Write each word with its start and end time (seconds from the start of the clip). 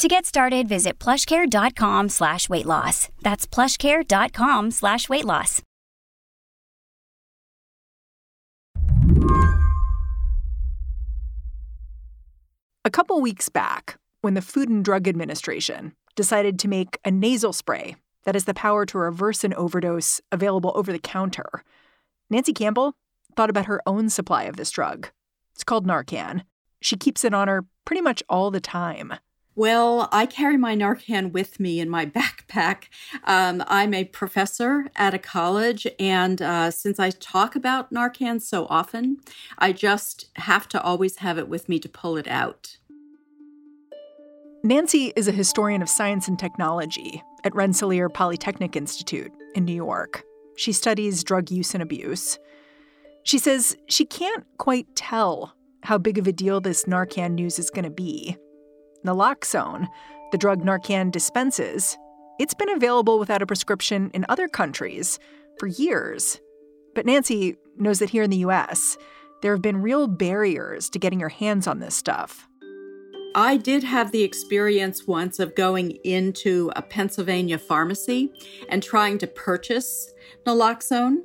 To 0.00 0.08
get 0.08 0.24
started, 0.24 0.66
visit 0.66 0.98
plushcare.com 0.98 2.08
slash 2.08 2.48
weight 2.48 2.64
loss. 2.64 3.10
That's 3.20 3.46
plushcare.com 3.46 4.70
slash 4.70 5.10
weight 5.10 5.26
loss. 5.26 5.60
A 12.82 12.90
couple 12.90 13.20
weeks 13.20 13.50
back, 13.50 13.98
when 14.22 14.32
the 14.32 14.40
Food 14.40 14.70
and 14.70 14.82
Drug 14.82 15.06
Administration 15.06 15.92
decided 16.16 16.58
to 16.60 16.68
make 16.68 16.96
a 17.04 17.10
nasal 17.10 17.52
spray 17.52 17.96
that 18.24 18.34
has 18.34 18.46
the 18.46 18.54
power 18.54 18.86
to 18.86 18.96
reverse 18.96 19.44
an 19.44 19.52
overdose 19.52 20.18
available 20.32 20.72
over 20.74 20.92
the 20.92 20.98
counter, 20.98 21.62
Nancy 22.30 22.54
Campbell 22.54 22.94
thought 23.36 23.50
about 23.50 23.66
her 23.66 23.82
own 23.84 24.08
supply 24.08 24.44
of 24.44 24.56
this 24.56 24.70
drug. 24.70 25.10
It's 25.52 25.62
called 25.62 25.86
Narcan. 25.86 26.44
She 26.80 26.96
keeps 26.96 27.22
it 27.22 27.34
on 27.34 27.48
her 27.48 27.66
pretty 27.84 28.00
much 28.00 28.22
all 28.30 28.50
the 28.50 28.60
time. 28.60 29.12
Well, 29.60 30.08
I 30.10 30.24
carry 30.24 30.56
my 30.56 30.74
Narcan 30.74 31.32
with 31.32 31.60
me 31.60 31.80
in 31.80 31.90
my 31.90 32.06
backpack. 32.18 32.84
Um, 33.24 33.62
I'm 33.66 33.92
a 33.92 34.04
professor 34.04 34.86
at 34.96 35.12
a 35.12 35.18
college, 35.18 35.86
and 35.98 36.40
uh, 36.40 36.70
since 36.70 36.98
I 36.98 37.10
talk 37.10 37.54
about 37.54 37.92
Narcan 37.92 38.40
so 38.40 38.66
often, 38.70 39.18
I 39.58 39.72
just 39.72 40.30
have 40.36 40.66
to 40.70 40.80
always 40.80 41.16
have 41.16 41.36
it 41.36 41.46
with 41.46 41.68
me 41.68 41.78
to 41.80 41.90
pull 41.90 42.16
it 42.16 42.26
out. 42.26 42.78
Nancy 44.64 45.12
is 45.14 45.28
a 45.28 45.32
historian 45.32 45.82
of 45.82 45.90
science 45.90 46.26
and 46.26 46.38
technology 46.38 47.22
at 47.44 47.54
Rensselaer 47.54 48.08
Polytechnic 48.08 48.76
Institute 48.76 49.30
in 49.54 49.66
New 49.66 49.74
York. 49.74 50.24
She 50.56 50.72
studies 50.72 51.22
drug 51.22 51.50
use 51.50 51.74
and 51.74 51.82
abuse. 51.82 52.38
She 53.24 53.36
says 53.36 53.76
she 53.90 54.06
can't 54.06 54.46
quite 54.56 54.86
tell 54.96 55.54
how 55.82 55.98
big 55.98 56.16
of 56.16 56.26
a 56.26 56.32
deal 56.32 56.62
this 56.62 56.84
Narcan 56.84 57.32
news 57.32 57.58
is 57.58 57.68
going 57.68 57.84
to 57.84 57.90
be. 57.90 58.38
Naloxone, 59.04 59.88
the 60.32 60.38
drug 60.38 60.62
Narcan 60.62 61.10
dispenses, 61.10 61.96
it's 62.38 62.54
been 62.54 62.70
available 62.70 63.18
without 63.18 63.42
a 63.42 63.46
prescription 63.46 64.10
in 64.14 64.24
other 64.28 64.48
countries 64.48 65.18
for 65.58 65.66
years. 65.66 66.40
But 66.94 67.06
Nancy 67.06 67.56
knows 67.76 67.98
that 67.98 68.10
here 68.10 68.22
in 68.22 68.30
the 68.30 68.38
US, 68.38 68.96
there 69.42 69.52
have 69.52 69.62
been 69.62 69.82
real 69.82 70.06
barriers 70.06 70.90
to 70.90 70.98
getting 70.98 71.20
your 71.20 71.28
hands 71.28 71.66
on 71.66 71.80
this 71.80 71.94
stuff. 71.94 72.48
I 73.34 73.58
did 73.58 73.84
have 73.84 74.10
the 74.10 74.22
experience 74.22 75.06
once 75.06 75.38
of 75.38 75.54
going 75.54 75.92
into 76.02 76.72
a 76.74 76.82
Pennsylvania 76.82 77.58
pharmacy 77.58 78.32
and 78.68 78.82
trying 78.82 79.18
to 79.18 79.26
purchase 79.26 80.12
naloxone 80.44 81.18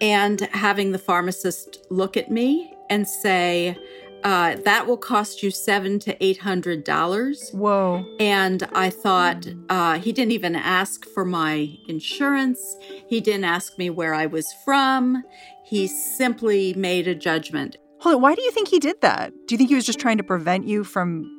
and 0.00 0.40
having 0.52 0.92
the 0.92 0.98
pharmacist 0.98 1.86
look 1.90 2.16
at 2.16 2.30
me 2.30 2.72
and 2.90 3.08
say, 3.08 3.78
uh, 4.24 4.56
that 4.64 4.86
will 4.86 4.96
cost 4.96 5.42
you 5.42 5.50
seven 5.50 5.98
to 6.00 6.24
eight 6.24 6.38
hundred 6.38 6.84
dollars. 6.84 7.50
Whoa. 7.52 8.04
And 8.18 8.62
I 8.74 8.90
thought 8.90 9.46
uh, 9.68 9.98
he 9.98 10.12
didn't 10.12 10.32
even 10.32 10.56
ask 10.56 11.06
for 11.06 11.24
my 11.24 11.76
insurance. 11.88 12.76
He 13.08 13.20
didn't 13.20 13.44
ask 13.44 13.78
me 13.78 13.90
where 13.90 14.14
I 14.14 14.26
was 14.26 14.52
from. 14.64 15.24
He 15.64 15.86
simply 15.86 16.74
made 16.74 17.06
a 17.06 17.14
judgment. 17.14 17.76
Hold 18.00 18.16
on, 18.16 18.22
why 18.22 18.34
do 18.34 18.42
you 18.42 18.50
think 18.50 18.68
he 18.68 18.78
did 18.78 19.00
that? 19.02 19.32
Do 19.46 19.54
you 19.54 19.58
think 19.58 19.68
he 19.68 19.76
was 19.76 19.86
just 19.86 20.00
trying 20.00 20.16
to 20.16 20.24
prevent 20.24 20.66
you 20.66 20.84
from 20.84 21.30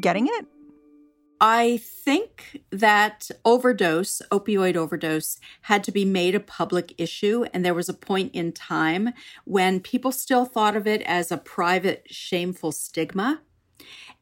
getting 0.00 0.26
it? 0.26 0.46
I 1.44 1.78
think 1.78 2.62
that 2.70 3.28
overdose, 3.44 4.22
opioid 4.30 4.76
overdose, 4.76 5.40
had 5.62 5.82
to 5.82 5.90
be 5.90 6.04
made 6.04 6.36
a 6.36 6.40
public 6.40 6.94
issue. 6.98 7.46
And 7.52 7.64
there 7.64 7.74
was 7.74 7.88
a 7.88 7.94
point 7.94 8.32
in 8.32 8.52
time 8.52 9.12
when 9.44 9.80
people 9.80 10.12
still 10.12 10.44
thought 10.44 10.76
of 10.76 10.86
it 10.86 11.02
as 11.02 11.32
a 11.32 11.36
private, 11.36 12.06
shameful 12.08 12.70
stigma. 12.70 13.40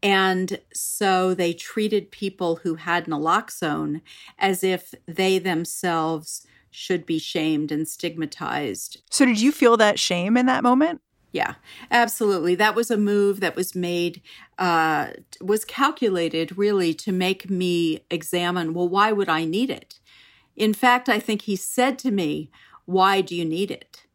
And 0.03 0.60
so 0.72 1.34
they 1.34 1.53
treated 1.53 2.10
people 2.10 2.56
who 2.56 2.76
had 2.76 3.04
naloxone 3.04 4.00
as 4.38 4.64
if 4.64 4.94
they 5.06 5.38
themselves 5.38 6.47
should 6.70 7.04
be 7.04 7.19
shamed 7.19 7.70
and 7.70 7.86
stigmatized. 7.86 9.03
So, 9.10 9.26
did 9.26 9.42
you 9.42 9.53
feel 9.53 9.76
that 9.76 9.98
shame 9.98 10.38
in 10.38 10.47
that 10.47 10.62
moment? 10.62 11.03
Yeah, 11.32 11.54
absolutely. 11.91 12.54
That 12.56 12.74
was 12.74 12.91
a 12.91 12.96
move 12.96 13.41
that 13.41 13.54
was 13.54 13.74
made, 13.74 14.20
uh, 14.58 15.08
was 15.41 15.64
calculated 15.64 16.58
really 16.58 16.92
to 16.94 17.12
make 17.12 17.48
me 17.48 18.00
examine 18.10 18.74
well, 18.74 18.88
why 18.88 19.12
would 19.12 19.28
I 19.28 19.44
need 19.44 19.70
it? 19.70 20.00
In 20.56 20.74
fact, 20.74 21.08
I 21.08 21.20
think 21.20 21.42
he 21.42 21.56
said 21.56 21.98
to 22.00 22.10
me, 22.10 22.50
Why 22.84 23.20
do 23.20 23.36
you 23.36 23.44
need 23.44 23.70
it? 23.70 24.06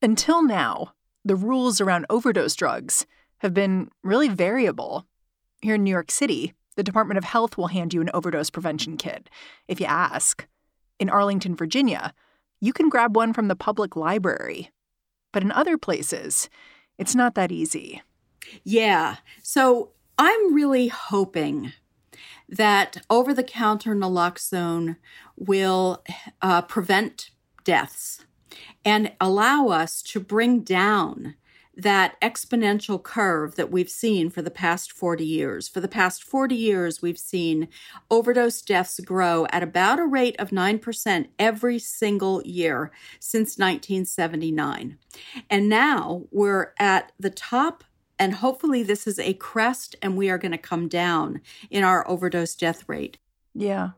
Until 0.00 0.42
now, 0.42 0.94
the 1.24 1.36
rules 1.36 1.80
around 1.80 2.06
overdose 2.08 2.54
drugs 2.54 3.06
have 3.38 3.52
been 3.52 3.90
really 4.02 4.28
variable. 4.28 5.06
Here 5.60 5.74
in 5.74 5.84
New 5.84 5.90
York 5.90 6.10
City, 6.10 6.54
the 6.76 6.82
Department 6.82 7.18
of 7.18 7.24
Health 7.24 7.56
will 7.56 7.68
hand 7.68 7.92
you 7.92 8.00
an 8.00 8.10
overdose 8.14 8.50
prevention 8.50 8.96
kit 8.96 9.28
if 9.68 9.80
you 9.80 9.86
ask. 9.86 10.46
In 10.98 11.10
Arlington, 11.10 11.56
Virginia, 11.56 12.14
you 12.60 12.72
can 12.72 12.88
grab 12.88 13.16
one 13.16 13.32
from 13.32 13.48
the 13.48 13.56
public 13.56 13.96
library 13.96 14.70
but 15.32 15.42
in 15.42 15.50
other 15.52 15.76
places, 15.76 16.48
it's 16.98 17.14
not 17.14 17.34
that 17.34 17.50
easy. 17.50 18.02
Yeah. 18.64 19.16
So 19.42 19.90
I'm 20.18 20.54
really 20.54 20.88
hoping 20.88 21.72
that 22.48 22.98
over 23.08 23.32
the 23.32 23.42
counter 23.42 23.94
naloxone 23.94 24.96
will 25.36 26.04
uh, 26.42 26.62
prevent 26.62 27.30
deaths 27.64 28.24
and 28.84 29.12
allow 29.20 29.68
us 29.68 30.02
to 30.02 30.20
bring 30.20 30.60
down 30.60 31.34
that 31.76 32.20
exponential 32.20 33.02
curve 33.02 33.56
that 33.56 33.70
we've 33.70 33.88
seen 33.88 34.30
for 34.30 34.42
the 34.42 34.50
past 34.50 34.92
40 34.92 35.24
years. 35.24 35.68
For 35.68 35.80
the 35.80 35.88
past 35.88 36.22
40 36.22 36.54
years, 36.54 37.00
we've 37.00 37.18
seen 37.18 37.68
overdose 38.10 38.60
deaths 38.62 39.00
grow 39.00 39.46
at 39.50 39.62
about 39.62 39.98
a 39.98 40.06
rate 40.06 40.36
of 40.38 40.50
9% 40.50 41.28
every 41.38 41.78
single 41.78 42.42
year 42.44 42.90
since 43.18 43.58
1979. 43.58 44.98
And 45.48 45.68
now 45.68 46.24
we're 46.30 46.72
at 46.78 47.12
the 47.18 47.30
top. 47.30 47.84
And 48.18 48.34
hopefully, 48.34 48.84
this 48.84 49.06
is 49.08 49.18
a 49.18 49.34
crest, 49.34 49.96
and 50.00 50.16
we 50.16 50.30
are 50.30 50.38
going 50.38 50.52
to 50.52 50.58
come 50.58 50.86
down 50.86 51.40
in 51.70 51.82
our 51.82 52.06
overdose 52.08 52.54
death 52.54 52.88
rate. 52.88 53.18
Yeah. 53.52 53.90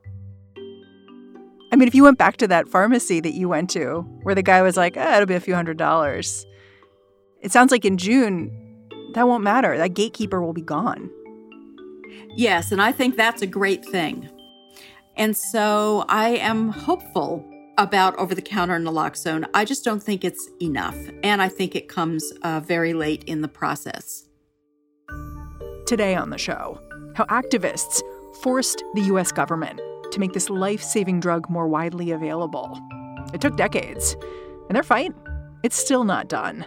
I 1.74 1.76
mean, 1.76 1.88
if 1.88 1.94
you 1.94 2.04
went 2.04 2.18
back 2.18 2.36
to 2.38 2.48
that 2.48 2.68
pharmacy 2.68 3.20
that 3.20 3.34
you 3.34 3.48
went 3.48 3.68
to, 3.70 4.00
where 4.22 4.34
the 4.34 4.42
guy 4.42 4.62
was 4.62 4.76
like, 4.76 4.96
oh, 4.96 5.14
it'll 5.14 5.26
be 5.26 5.34
a 5.34 5.40
few 5.40 5.54
hundred 5.54 5.76
dollars, 5.76 6.46
it 7.44 7.52
sounds 7.52 7.70
like 7.70 7.84
in 7.84 7.98
June, 7.98 8.50
that 9.14 9.28
won't 9.28 9.44
matter. 9.44 9.76
That 9.76 9.94
gatekeeper 9.94 10.42
will 10.42 10.54
be 10.54 10.62
gone. 10.62 11.10
Yes, 12.36 12.72
and 12.72 12.82
I 12.82 12.90
think 12.90 13.16
that's 13.16 13.42
a 13.42 13.46
great 13.46 13.84
thing. 13.84 14.28
And 15.16 15.36
so 15.36 16.04
I 16.08 16.30
am 16.30 16.70
hopeful 16.70 17.48
about 17.76 18.16
over 18.16 18.34
the 18.34 18.42
counter 18.42 18.78
naloxone. 18.78 19.46
I 19.52 19.64
just 19.64 19.84
don't 19.84 20.02
think 20.02 20.24
it's 20.24 20.48
enough. 20.60 20.96
And 21.22 21.42
I 21.42 21.48
think 21.48 21.76
it 21.76 21.88
comes 21.88 22.32
uh, 22.42 22.60
very 22.60 22.94
late 22.94 23.24
in 23.24 23.42
the 23.42 23.48
process. 23.48 24.26
Today 25.86 26.14
on 26.14 26.30
the 26.30 26.38
show, 26.38 26.80
how 27.14 27.24
activists 27.24 28.00
forced 28.42 28.82
the 28.94 29.02
U.S. 29.02 29.32
government 29.32 29.80
to 30.12 30.18
make 30.18 30.32
this 30.32 30.48
life 30.48 30.82
saving 30.82 31.20
drug 31.20 31.48
more 31.50 31.68
widely 31.68 32.10
available. 32.10 32.80
It 33.34 33.40
took 33.40 33.56
decades, 33.56 34.16
and 34.68 34.76
their 34.76 34.82
fight, 34.82 35.12
it's 35.62 35.76
still 35.76 36.04
not 36.04 36.28
done. 36.28 36.66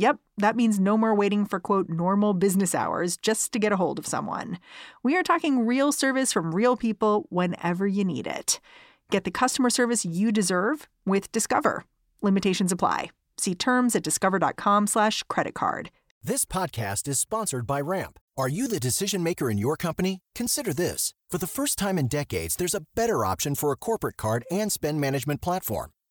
Yep, 0.00 0.18
that 0.38 0.56
means 0.56 0.80
no 0.80 0.96
more 0.96 1.14
waiting 1.14 1.44
for 1.44 1.60
quote 1.60 1.90
normal 1.90 2.32
business 2.32 2.74
hours 2.74 3.18
just 3.18 3.52
to 3.52 3.58
get 3.58 3.70
a 3.70 3.76
hold 3.76 3.98
of 3.98 4.06
someone. 4.06 4.58
We 5.02 5.14
are 5.14 5.22
talking 5.22 5.66
real 5.66 5.92
service 5.92 6.32
from 6.32 6.54
real 6.54 6.74
people 6.74 7.26
whenever 7.28 7.86
you 7.86 8.02
need 8.02 8.26
it. 8.26 8.60
Get 9.10 9.24
the 9.24 9.30
customer 9.30 9.68
service 9.68 10.02
you 10.02 10.32
deserve 10.32 10.88
with 11.04 11.30
Discover. 11.32 11.84
Limitations 12.22 12.72
apply. 12.72 13.10
See 13.36 13.54
terms 13.54 13.94
at 13.94 14.02
discover.com 14.02 14.86
slash 14.86 15.22
credit 15.24 15.52
card. 15.52 15.90
This 16.22 16.46
podcast 16.46 17.06
is 17.06 17.18
sponsored 17.18 17.66
by 17.66 17.82
Ramp. 17.82 18.18
Are 18.38 18.48
you 18.48 18.68
the 18.68 18.80
decision 18.80 19.22
maker 19.22 19.50
in 19.50 19.58
your 19.58 19.76
company? 19.76 20.20
Consider 20.34 20.72
this. 20.72 21.12
For 21.30 21.36
the 21.36 21.46
first 21.46 21.76
time 21.76 21.98
in 21.98 22.08
decades, 22.08 22.56
there's 22.56 22.74
a 22.74 22.86
better 22.94 23.22
option 23.26 23.54
for 23.54 23.70
a 23.70 23.76
corporate 23.76 24.16
card 24.16 24.44
and 24.50 24.72
spend 24.72 24.98
management 24.98 25.42
platform. 25.42 25.90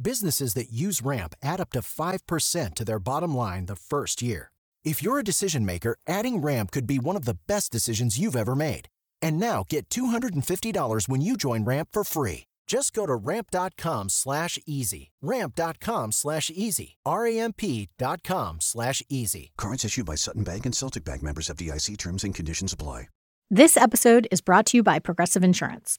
Businesses 0.00 0.54
that 0.54 0.72
use 0.72 1.02
Ramp 1.02 1.34
add 1.42 1.60
up 1.60 1.70
to 1.70 1.80
5% 1.80 2.74
to 2.74 2.84
their 2.84 2.98
bottom 2.98 3.36
line 3.36 3.66
the 3.66 3.76
first 3.76 4.22
year. 4.22 4.50
If 4.84 5.02
you're 5.02 5.18
a 5.18 5.24
decision 5.24 5.64
maker, 5.64 5.96
adding 6.06 6.38
Ramp 6.38 6.70
could 6.70 6.86
be 6.86 6.98
one 6.98 7.16
of 7.16 7.24
the 7.24 7.38
best 7.46 7.72
decisions 7.72 8.18
you've 8.18 8.36
ever 8.36 8.54
made. 8.54 8.88
And 9.22 9.38
now 9.38 9.64
get 9.68 9.88
$250 9.88 11.08
when 11.08 11.20
you 11.20 11.36
join 11.36 11.64
Ramp 11.64 11.88
for 11.92 12.04
free. 12.04 12.44
Just 12.66 12.92
go 12.92 13.06
to 13.06 13.14
ramp.com 13.14 14.08
slash 14.08 14.58
easy. 14.66 15.12
Ramp.com 15.22 16.12
slash 16.12 16.50
easy. 16.54 16.96
R-A-M-P.com 17.04 18.60
slash 18.60 19.02
easy. 19.08 19.52
Cards 19.56 19.84
issued 19.84 20.06
by 20.06 20.14
Sutton 20.14 20.44
Bank 20.44 20.64
and 20.64 20.74
Celtic 20.74 21.04
Bank 21.04 21.22
members 21.22 21.48
FDIC 21.48 21.98
terms 21.98 22.24
and 22.24 22.34
conditions 22.34 22.72
apply. 22.72 23.08
This 23.50 23.76
episode 23.76 24.26
is 24.30 24.40
brought 24.40 24.66
to 24.66 24.78
you 24.78 24.82
by 24.82 24.98
Progressive 24.98 25.44
Insurance. 25.44 25.98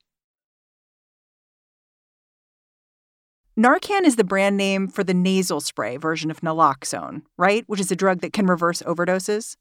Narcan 3.61 4.03
is 4.03 4.15
the 4.15 4.23
brand 4.23 4.57
name 4.57 4.87
for 4.87 5.03
the 5.03 5.13
nasal 5.13 5.61
spray 5.61 5.97
version 5.97 6.31
of 6.31 6.41
naloxone, 6.41 7.21
right? 7.37 7.63
Which 7.67 7.79
is 7.79 7.91
a 7.91 7.95
drug 7.95 8.21
that 8.21 8.33
can 8.33 8.47
reverse 8.47 8.81
overdoses. 8.83 9.55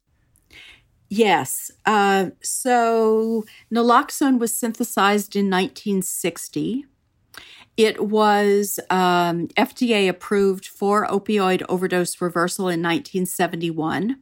Yes. 1.09 1.71
Uh, 1.85 2.31
so 2.41 3.45
naloxone 3.73 4.39
was 4.39 4.55
synthesized 4.55 5.35
in 5.37 5.51
1960 5.51 6.87
it 7.81 8.09
was 8.09 8.79
um, 8.91 9.49
FDA 9.57 10.07
approved 10.07 10.67
for 10.67 11.07
opioid 11.07 11.63
overdose 11.67 12.21
reversal 12.21 12.65
in 12.65 12.83
1971, 12.83 14.19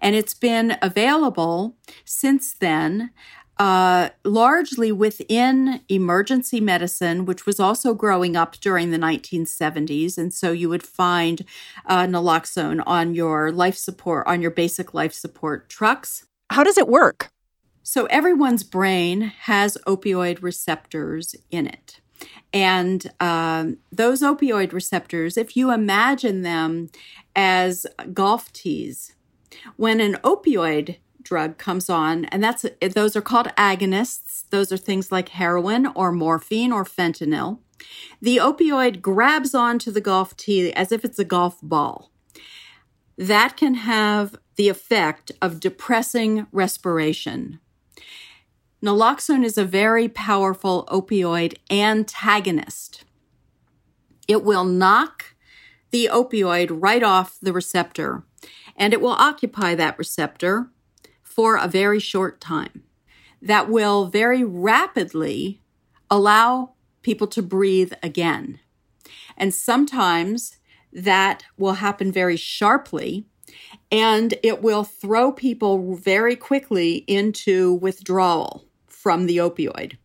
and 0.00 0.14
it's 0.14 0.34
been 0.34 0.76
available 0.82 1.76
since 2.04 2.52
then. 2.52 3.10
Uh, 3.60 4.08
largely 4.24 4.90
within 4.90 5.82
emergency 5.90 6.60
medicine, 6.62 7.26
which 7.26 7.44
was 7.44 7.60
also 7.60 7.92
growing 7.92 8.34
up 8.34 8.58
during 8.60 8.90
the 8.90 8.96
1970s. 8.96 10.16
And 10.16 10.32
so 10.32 10.50
you 10.50 10.70
would 10.70 10.82
find 10.82 11.44
uh, 11.84 12.04
naloxone 12.04 12.82
on 12.86 13.14
your 13.14 13.52
life 13.52 13.76
support, 13.76 14.26
on 14.26 14.40
your 14.40 14.50
basic 14.50 14.94
life 14.94 15.12
support 15.12 15.68
trucks. 15.68 16.24
How 16.48 16.64
does 16.64 16.78
it 16.78 16.88
work? 16.88 17.28
So 17.82 18.06
everyone's 18.06 18.62
brain 18.62 19.20
has 19.40 19.76
opioid 19.86 20.40
receptors 20.40 21.34
in 21.50 21.66
it. 21.66 22.00
And 22.54 23.12
um, 23.20 23.76
those 23.92 24.22
opioid 24.22 24.72
receptors, 24.72 25.36
if 25.36 25.54
you 25.54 25.70
imagine 25.70 26.40
them 26.40 26.88
as 27.36 27.86
golf 28.14 28.54
tees, 28.54 29.14
when 29.76 30.00
an 30.00 30.14
opioid 30.24 30.96
drug 31.22 31.58
comes 31.58 31.88
on, 31.90 32.24
and 32.26 32.42
that's 32.42 32.64
those 32.94 33.16
are 33.16 33.22
called 33.22 33.48
agonists. 33.56 34.44
Those 34.50 34.72
are 34.72 34.76
things 34.76 35.12
like 35.12 35.30
heroin 35.30 35.86
or 35.94 36.12
morphine 36.12 36.72
or 36.72 36.84
fentanyl. 36.84 37.58
The 38.20 38.36
opioid 38.36 39.00
grabs 39.00 39.54
onto 39.54 39.90
the 39.90 40.00
golf 40.00 40.36
tee 40.36 40.72
as 40.72 40.92
if 40.92 41.04
it's 41.04 41.18
a 41.18 41.24
golf 41.24 41.58
ball. 41.62 42.10
That 43.16 43.56
can 43.56 43.74
have 43.74 44.36
the 44.56 44.68
effect 44.68 45.32
of 45.40 45.60
depressing 45.60 46.46
respiration, 46.52 47.60
Naloxone 48.82 49.44
is 49.44 49.58
a 49.58 49.64
very 49.64 50.08
powerful 50.08 50.86
opioid 50.90 51.56
antagonist. 51.70 53.04
It 54.26 54.42
will 54.42 54.64
knock 54.64 55.34
the 55.90 56.08
opioid 56.10 56.70
right 56.70 57.02
off 57.02 57.38
the 57.42 57.52
receptor 57.52 58.24
and 58.76 58.94
it 58.94 59.02
will 59.02 59.10
occupy 59.10 59.74
that 59.74 59.98
receptor 59.98 60.70
for 61.30 61.56
a 61.56 61.68
very 61.68 62.00
short 62.00 62.40
time. 62.40 62.82
That 63.40 63.70
will 63.70 64.06
very 64.06 64.44
rapidly 64.44 65.62
allow 66.10 66.74
people 67.02 67.26
to 67.28 67.42
breathe 67.42 67.92
again. 68.02 68.60
And 69.36 69.54
sometimes 69.54 70.58
that 70.92 71.44
will 71.56 71.74
happen 71.74 72.12
very 72.12 72.36
sharply 72.36 73.26
and 73.90 74.34
it 74.42 74.62
will 74.62 74.84
throw 74.84 75.32
people 75.32 75.94
very 75.94 76.36
quickly 76.36 76.96
into 77.06 77.74
withdrawal 77.74 78.64
from 78.86 79.26
the 79.26 79.38
opioid. 79.38 79.96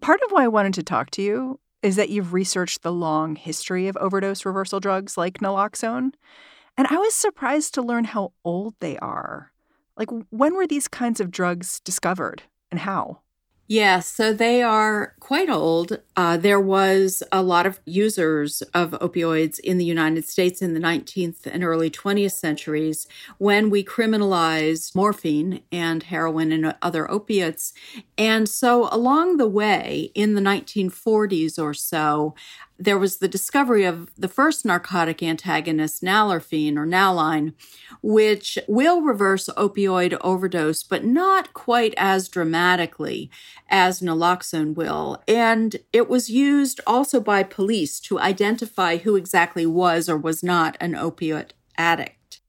Part 0.00 0.20
of 0.22 0.32
why 0.32 0.44
I 0.44 0.48
wanted 0.48 0.74
to 0.74 0.82
talk 0.82 1.10
to 1.12 1.22
you 1.22 1.60
is 1.82 1.96
that 1.96 2.10
you've 2.10 2.32
researched 2.32 2.82
the 2.82 2.92
long 2.92 3.36
history 3.36 3.88
of 3.88 3.96
overdose 3.98 4.44
reversal 4.44 4.80
drugs 4.80 5.16
like 5.16 5.38
naloxone. 5.38 6.12
And 6.76 6.86
I 6.88 6.96
was 6.96 7.14
surprised 7.14 7.74
to 7.74 7.82
learn 7.82 8.04
how 8.04 8.32
old 8.44 8.74
they 8.80 8.98
are. 8.98 9.52
Like, 9.96 10.08
when 10.30 10.54
were 10.54 10.66
these 10.66 10.88
kinds 10.88 11.20
of 11.20 11.30
drugs 11.30 11.80
discovered 11.80 12.42
and 12.70 12.80
how? 12.80 13.20
Yes, 13.66 14.06
so 14.06 14.34
they 14.34 14.62
are 14.62 15.14
quite 15.20 15.48
old. 15.48 15.98
Uh, 16.16 16.36
there 16.36 16.60
was 16.60 17.22
a 17.32 17.42
lot 17.42 17.64
of 17.64 17.80
users 17.86 18.60
of 18.74 18.90
opioids 18.90 19.58
in 19.58 19.78
the 19.78 19.86
United 19.86 20.28
States 20.28 20.60
in 20.60 20.74
the 20.74 20.80
19th 20.80 21.46
and 21.46 21.64
early 21.64 21.88
20th 21.90 22.32
centuries 22.32 23.06
when 23.38 23.70
we 23.70 23.82
criminalized 23.82 24.94
morphine 24.94 25.62
and 25.72 26.02
heroin 26.02 26.52
and 26.52 26.74
other 26.82 27.10
opiates. 27.10 27.72
And 28.18 28.50
so 28.50 28.86
along 28.92 29.38
the 29.38 29.48
way, 29.48 30.10
in 30.14 30.34
the 30.34 30.42
1940s 30.42 31.58
or 31.58 31.72
so, 31.72 32.34
there 32.84 32.98
was 32.98 33.16
the 33.16 33.28
discovery 33.28 33.84
of 33.84 34.10
the 34.16 34.28
first 34.28 34.64
narcotic 34.64 35.22
antagonist, 35.22 36.02
nalorphine 36.02 36.76
or 36.76 36.86
nalline, 36.86 37.54
which 38.02 38.58
will 38.68 39.00
reverse 39.00 39.48
opioid 39.56 40.16
overdose, 40.20 40.82
but 40.82 41.04
not 41.04 41.54
quite 41.54 41.94
as 41.96 42.28
dramatically 42.28 43.30
as 43.68 44.00
naloxone 44.00 44.74
will. 44.74 45.22
And 45.26 45.76
it 45.92 46.08
was 46.08 46.28
used 46.28 46.80
also 46.86 47.20
by 47.20 47.42
police 47.42 47.98
to 48.00 48.18
identify 48.18 48.98
who 48.98 49.16
exactly 49.16 49.66
was 49.66 50.08
or 50.08 50.18
was 50.18 50.42
not 50.42 50.76
an 50.78 50.94
opiate 50.94 51.54
addict. 51.78 52.40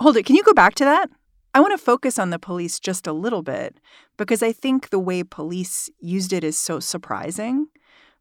Hold 0.00 0.16
it. 0.16 0.24
Can 0.24 0.36
you 0.36 0.42
go 0.42 0.54
back 0.54 0.74
to 0.76 0.84
that? 0.84 1.08
I 1.54 1.60
want 1.60 1.72
to 1.72 1.78
focus 1.78 2.18
on 2.18 2.30
the 2.30 2.38
police 2.40 2.80
just 2.80 3.06
a 3.06 3.12
little 3.12 3.42
bit 3.42 3.78
because 4.16 4.42
I 4.42 4.50
think 4.50 4.90
the 4.90 4.98
way 4.98 5.22
police 5.22 5.88
used 6.00 6.32
it 6.32 6.42
is 6.42 6.58
so 6.58 6.80
surprising 6.80 7.68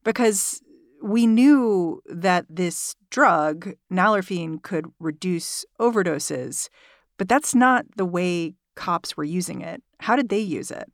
because 0.04 0.62
we 1.04 1.28
knew 1.28 2.02
that 2.08 2.46
this 2.50 2.96
drug, 3.12 3.74
nalorphine, 3.92 4.62
could 4.62 4.88
reduce 5.00 5.66
overdoses, 5.80 6.70
but 7.18 7.30
that's 7.30 7.54
not 7.54 7.86
the 7.98 8.06
way 8.06 8.56
cops 8.76 9.16
were 9.16 9.24
using 9.24 9.62
it. 9.62 9.84
How 10.00 10.16
did 10.16 10.30
they 10.30 10.40
use 10.40 10.72
it? 10.72 10.90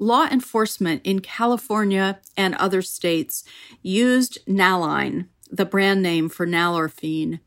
law 0.00 0.26
enforcement 0.26 1.02
in 1.04 1.20
California 1.20 2.18
and 2.36 2.56
other 2.56 2.82
states 2.82 3.44
used 3.82 4.44
Nalline, 4.46 5.28
the 5.50 5.66
brand 5.66 6.02
name 6.02 6.28
for 6.28 6.46
nalorphine, 6.46 7.38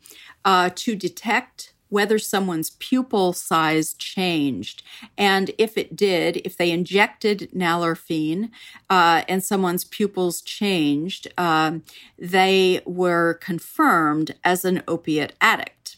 uh, 0.45 0.69
to 0.75 0.95
detect 0.95 1.72
whether 1.93 2.17
someone's 2.17 2.71
pupil 2.79 3.33
size 3.33 3.93
changed. 3.93 4.81
And 5.15 5.51
if 5.59 5.77
it 5.77 5.95
did, 5.95 6.37
if 6.37 6.57
they 6.57 6.71
injected 6.71 7.51
nalorphine 7.53 8.49
uh, 8.89 9.21
and 9.29 9.43
someone's 9.43 9.85
pupils 9.85 10.41
changed, 10.41 11.31
um, 11.37 11.83
they 12.17 12.81
were 12.87 13.35
confirmed 13.35 14.33
as 14.43 14.65
an 14.65 14.81
opiate 14.87 15.35
addict. 15.39 15.97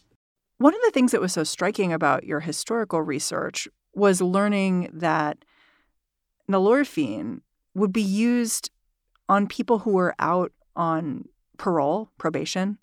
One 0.57 0.75
of 0.75 0.81
the 0.81 0.91
things 0.91 1.13
that 1.13 1.21
was 1.21 1.31
so 1.31 1.45
striking 1.45 1.93
about 1.93 2.25
your 2.25 2.41
historical 2.41 3.01
research 3.01 3.65
was 3.93 4.21
learning 4.21 4.89
that 4.91 5.45
nalorphine 6.51 7.39
would 7.73 7.93
be 7.93 8.01
used 8.01 8.69
on 9.29 9.47
people 9.47 9.79
who 9.79 9.91
were 9.91 10.13
out 10.19 10.51
on 10.75 11.29
parole, 11.57 12.11
probation, 12.17 12.79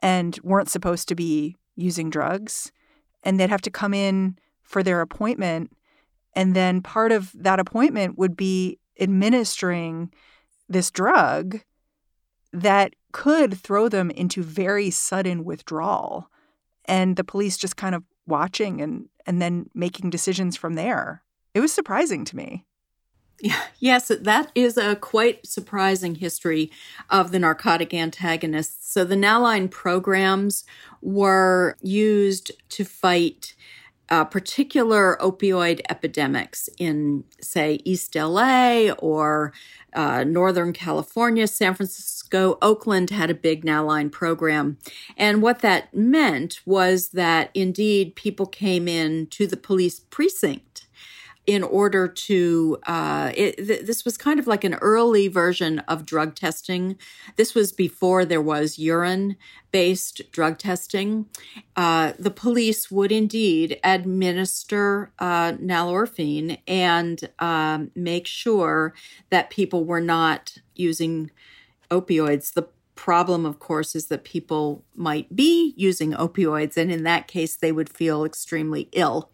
and 0.00 0.38
weren't 0.42 0.68
supposed 0.68 1.08
to 1.08 1.14
be 1.14 1.56
using 1.76 2.10
drugs. 2.10 2.72
And 3.22 3.38
they'd 3.38 3.50
have 3.50 3.62
to 3.62 3.70
come 3.70 3.94
in 3.94 4.38
for 4.62 4.82
their 4.82 5.00
appointment. 5.00 5.72
And 6.34 6.56
then 6.56 6.82
part 6.82 7.12
of 7.12 7.30
that 7.34 7.60
appointment 7.60 8.18
would 8.18 8.36
be 8.36 8.78
administering 8.98 10.12
this 10.68 10.90
drug 10.90 11.60
that 12.52 12.94
could 13.12 13.54
throw 13.54 13.88
them 13.88 14.10
into 14.10 14.42
very 14.42 14.90
sudden 14.90 15.44
withdrawal. 15.44 16.28
And 16.86 17.16
the 17.16 17.24
police 17.24 17.56
just 17.56 17.76
kind 17.76 17.94
of 17.94 18.02
watching 18.26 18.80
and, 18.80 19.08
and 19.26 19.40
then 19.40 19.68
making 19.74 20.10
decisions 20.10 20.56
from 20.56 20.74
there. 20.74 21.22
It 21.54 21.60
was 21.60 21.72
surprising 21.72 22.24
to 22.26 22.36
me. 22.36 22.64
Yes, 23.80 24.12
that 24.20 24.52
is 24.54 24.76
a 24.76 24.94
quite 24.94 25.44
surprising 25.44 26.14
history 26.14 26.70
of 27.10 27.32
the 27.32 27.40
narcotic 27.40 27.92
antagonists. 27.92 28.92
So 28.92 29.04
the 29.04 29.16
Nalline 29.16 29.68
programs 29.72 30.64
were 31.00 31.76
used 31.82 32.52
to 32.68 32.84
fight 32.84 33.56
uh, 34.08 34.24
particular 34.24 35.16
opioid 35.20 35.80
epidemics 35.88 36.68
in, 36.78 37.24
say, 37.40 37.80
East 37.84 38.14
LA 38.14 38.90
or 38.98 39.52
uh, 39.94 40.22
Northern 40.24 40.72
California, 40.72 41.46
San 41.46 41.74
Francisco, 41.74 42.58
Oakland 42.62 43.10
had 43.10 43.30
a 43.30 43.34
big 43.34 43.64
Nalline 43.64 44.12
program. 44.12 44.78
And 45.16 45.42
what 45.42 45.60
that 45.60 45.94
meant 45.94 46.60
was 46.64 47.08
that 47.10 47.50
indeed 47.54 48.14
people 48.14 48.46
came 48.46 48.86
in 48.86 49.26
to 49.28 49.46
the 49.46 49.56
police 49.56 50.00
precinct 50.00 50.71
in 51.46 51.62
order 51.64 52.06
to 52.06 52.78
uh, 52.86 53.32
it, 53.34 53.56
th- 53.56 53.84
this 53.86 54.04
was 54.04 54.16
kind 54.16 54.38
of 54.38 54.46
like 54.46 54.62
an 54.62 54.74
early 54.74 55.26
version 55.28 55.80
of 55.80 56.06
drug 56.06 56.36
testing. 56.36 56.96
This 57.36 57.54
was 57.54 57.72
before 57.72 58.24
there 58.24 58.40
was 58.40 58.78
urine 58.78 59.36
based 59.72 60.30
drug 60.30 60.58
testing. 60.58 61.26
Uh, 61.74 62.12
the 62.18 62.30
police 62.30 62.90
would 62.90 63.10
indeed 63.10 63.80
administer 63.82 65.10
uh, 65.18 65.52
nalorphine 65.52 66.58
and 66.68 67.28
um, 67.38 67.90
make 67.96 68.26
sure 68.26 68.94
that 69.30 69.50
people 69.50 69.84
were 69.84 70.00
not 70.00 70.58
using 70.76 71.30
opioids. 71.90 72.52
The 72.52 72.68
problem 72.94 73.44
of 73.44 73.58
course 73.58 73.96
is 73.96 74.06
that 74.06 74.22
people 74.22 74.84
might 74.94 75.34
be 75.34 75.74
using 75.76 76.12
opioids 76.12 76.76
and 76.76 76.92
in 76.92 77.02
that 77.02 77.26
case 77.26 77.56
they 77.56 77.72
would 77.72 77.88
feel 77.88 78.24
extremely 78.24 78.88
ill 78.92 79.30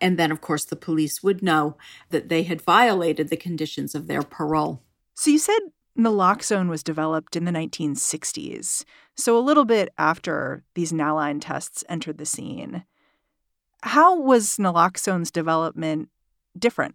and 0.00 0.18
then, 0.18 0.32
of 0.32 0.40
course, 0.40 0.64
the 0.64 0.76
police 0.76 1.22
would 1.22 1.42
know 1.42 1.76
that 2.10 2.28
they 2.28 2.42
had 2.44 2.62
violated 2.62 3.28
the 3.28 3.36
conditions 3.36 3.94
of 3.94 4.06
their 4.06 4.22
parole. 4.22 4.82
So 5.14 5.30
you 5.30 5.38
said 5.38 5.58
naloxone 5.98 6.68
was 6.68 6.82
developed 6.82 7.36
in 7.36 7.44
the 7.44 7.52
1960s, 7.52 8.84
so 9.16 9.36
a 9.36 9.40
little 9.40 9.64
bit 9.64 9.92
after 9.98 10.64
these 10.74 10.92
Nalline 10.92 11.40
tests 11.40 11.84
entered 11.88 12.18
the 12.18 12.26
scene. 12.26 12.84
How 13.82 14.18
was 14.18 14.56
naloxone's 14.56 15.30
development 15.30 16.08
different? 16.58 16.94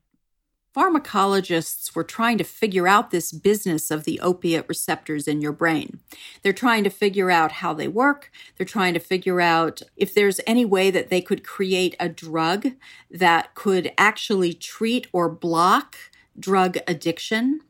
Pharmacologists 0.76 1.96
were 1.96 2.04
trying 2.04 2.38
to 2.38 2.44
figure 2.44 2.88
out 2.88 3.12
this 3.12 3.32
business 3.32 3.90
of 3.90 4.04
the 4.04 4.20
opiate 4.20 4.66
receptors 4.68 5.28
in 5.28 5.40
your 5.40 5.54
brain. 5.54 6.00
They're 6.42 6.54
trying 6.54 6.84
to 6.84 6.90
figure 6.90 7.32
out 7.32 7.54
how 7.54 7.74
they 7.74 7.88
work. 7.88 8.32
They're 8.58 8.66
trying 8.66 8.94
to 8.96 9.00
figure 9.00 9.40
out 9.40 9.82
if 9.96 10.14
there's 10.14 10.42
any 10.46 10.66
way 10.66 10.92
that 10.92 11.10
they 11.10 11.22
could 11.22 11.44
create 11.44 11.96
a 12.00 12.10
drug 12.10 12.72
that 13.10 13.56
could 13.56 13.94
actually 13.98 14.54
treat 14.54 15.08
or 15.14 15.30
block 15.30 15.98
drug 16.38 16.78
addiction. 16.88 17.62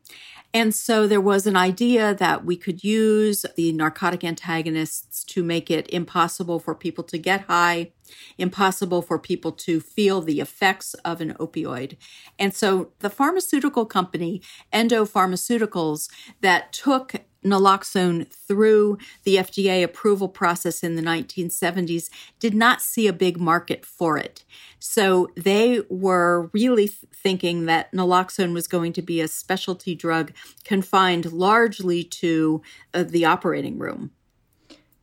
And 0.56 0.74
so 0.74 1.06
there 1.06 1.20
was 1.20 1.46
an 1.46 1.58
idea 1.58 2.16
that 2.16 2.46
we 2.46 2.56
could 2.56 2.82
use 2.82 3.46
the 3.58 3.74
narcotic 3.74 4.24
antagonists 4.24 5.26
to 5.26 5.44
make 5.44 5.70
it 5.70 5.86
impossible 5.90 6.62
for 6.62 6.74
people 6.74 7.04
to 7.04 7.18
get 7.18 7.42
high, 7.42 7.92
impossible 8.38 9.02
for 9.02 9.20
people 9.20 9.52
to 9.52 9.82
feel 9.82 10.22
the 10.22 10.40
effects 10.40 10.94
of 11.04 11.20
an 11.20 11.34
opioid. 11.42 11.98
And 12.40 12.54
so 12.54 12.92
the 13.00 13.10
pharmaceutical 13.10 13.86
company, 13.86 14.42
Endo 14.72 15.04
Pharmaceuticals, 15.04 16.10
that 16.40 16.72
took 16.72 17.16
naloxone 17.46 18.28
through 18.28 18.98
the 19.24 19.36
FDA 19.38 19.84
approval 19.84 20.28
process 20.28 20.84
in 20.84 20.96
the 20.96 21.02
1970s 21.02 22.10
did 22.40 22.54
not 22.54 22.82
see 22.82 23.08
a 23.08 23.14
big 23.14 23.40
market 23.40 23.86
for 23.86 24.18
it. 24.18 24.44
So 24.80 25.30
they 25.36 25.82
were 25.90 26.50
really 26.54 26.88
thinking 26.88 27.66
that 27.66 27.92
naloxone 27.92 28.54
was 28.54 28.68
going 28.68 28.94
to 28.94 29.02
be 29.02 29.22
a 29.22 29.28
specialty 29.28 29.96
drug 29.96 30.34
confined 30.64 31.32
largely 31.32 32.04
to 32.04 32.62
uh, 32.94 33.04
the 33.04 33.26
operating 33.26 33.78
room. 33.78 34.12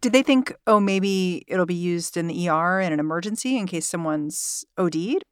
Did 0.00 0.12
they 0.12 0.22
think, 0.22 0.52
oh, 0.66 0.80
maybe 0.80 1.44
it'll 1.46 1.64
be 1.64 1.74
used 1.74 2.16
in 2.16 2.26
the 2.26 2.48
ER 2.48 2.80
in 2.80 2.92
an 2.92 2.98
emergency 2.98 3.56
in 3.56 3.66
case 3.66 3.86
someone's 3.86 4.64
OD'd? 4.76 5.22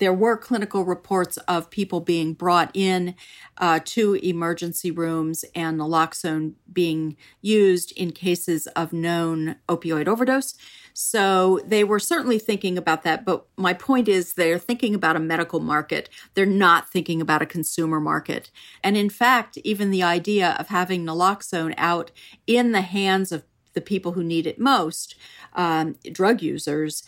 There 0.00 0.12
were 0.12 0.36
clinical 0.36 0.84
reports 0.84 1.36
of 1.46 1.70
people 1.70 2.00
being 2.00 2.32
brought 2.32 2.70
in 2.74 3.14
uh, 3.58 3.78
to 3.84 4.14
emergency 4.14 4.90
rooms 4.90 5.44
and 5.54 5.78
naloxone 5.78 6.54
being 6.72 7.16
used 7.42 7.92
in 7.92 8.10
cases 8.10 8.66
of 8.68 8.92
known 8.92 9.56
opioid 9.68 10.08
overdose. 10.08 10.56
So 10.92 11.60
they 11.64 11.84
were 11.84 11.98
certainly 11.98 12.38
thinking 12.38 12.76
about 12.76 13.04
that. 13.04 13.24
But 13.24 13.46
my 13.56 13.72
point 13.72 14.08
is, 14.08 14.34
they're 14.34 14.58
thinking 14.58 14.94
about 14.94 15.16
a 15.16 15.20
medical 15.20 15.60
market. 15.60 16.08
They're 16.34 16.46
not 16.46 16.90
thinking 16.90 17.20
about 17.20 17.42
a 17.42 17.46
consumer 17.46 18.00
market. 18.00 18.50
And 18.82 18.96
in 18.96 19.10
fact, 19.10 19.58
even 19.58 19.90
the 19.90 20.02
idea 20.02 20.56
of 20.58 20.68
having 20.68 21.04
naloxone 21.04 21.74
out 21.76 22.10
in 22.46 22.72
the 22.72 22.80
hands 22.80 23.32
of 23.32 23.44
the 23.80 23.86
people 23.86 24.12
who 24.12 24.22
need 24.22 24.46
it 24.46 24.58
most, 24.58 25.14
um, 25.54 25.96
drug 26.12 26.42
users, 26.42 27.02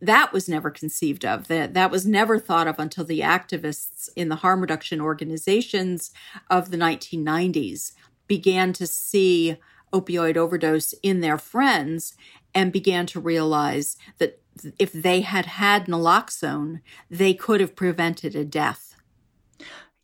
that 0.00 0.32
was 0.32 0.48
never 0.48 0.70
conceived 0.70 1.24
of. 1.24 1.46
That 1.46 1.74
that 1.74 1.92
was 1.92 2.04
never 2.04 2.38
thought 2.38 2.66
of 2.66 2.80
until 2.80 3.04
the 3.04 3.20
activists 3.20 4.08
in 4.16 4.28
the 4.28 4.36
harm 4.36 4.60
reduction 4.60 5.00
organizations 5.00 6.10
of 6.50 6.70
the 6.72 6.76
1990s 6.76 7.92
began 8.26 8.72
to 8.72 8.86
see 8.88 9.56
opioid 9.92 10.36
overdose 10.36 10.92
in 11.04 11.20
their 11.20 11.38
friends 11.38 12.16
and 12.52 12.72
began 12.72 13.06
to 13.06 13.20
realize 13.20 13.96
that 14.18 14.40
if 14.80 14.92
they 14.92 15.20
had 15.20 15.46
had 15.46 15.86
naloxone, 15.86 16.80
they 17.08 17.34
could 17.34 17.60
have 17.60 17.76
prevented 17.76 18.34
a 18.34 18.44
death. 18.44 18.96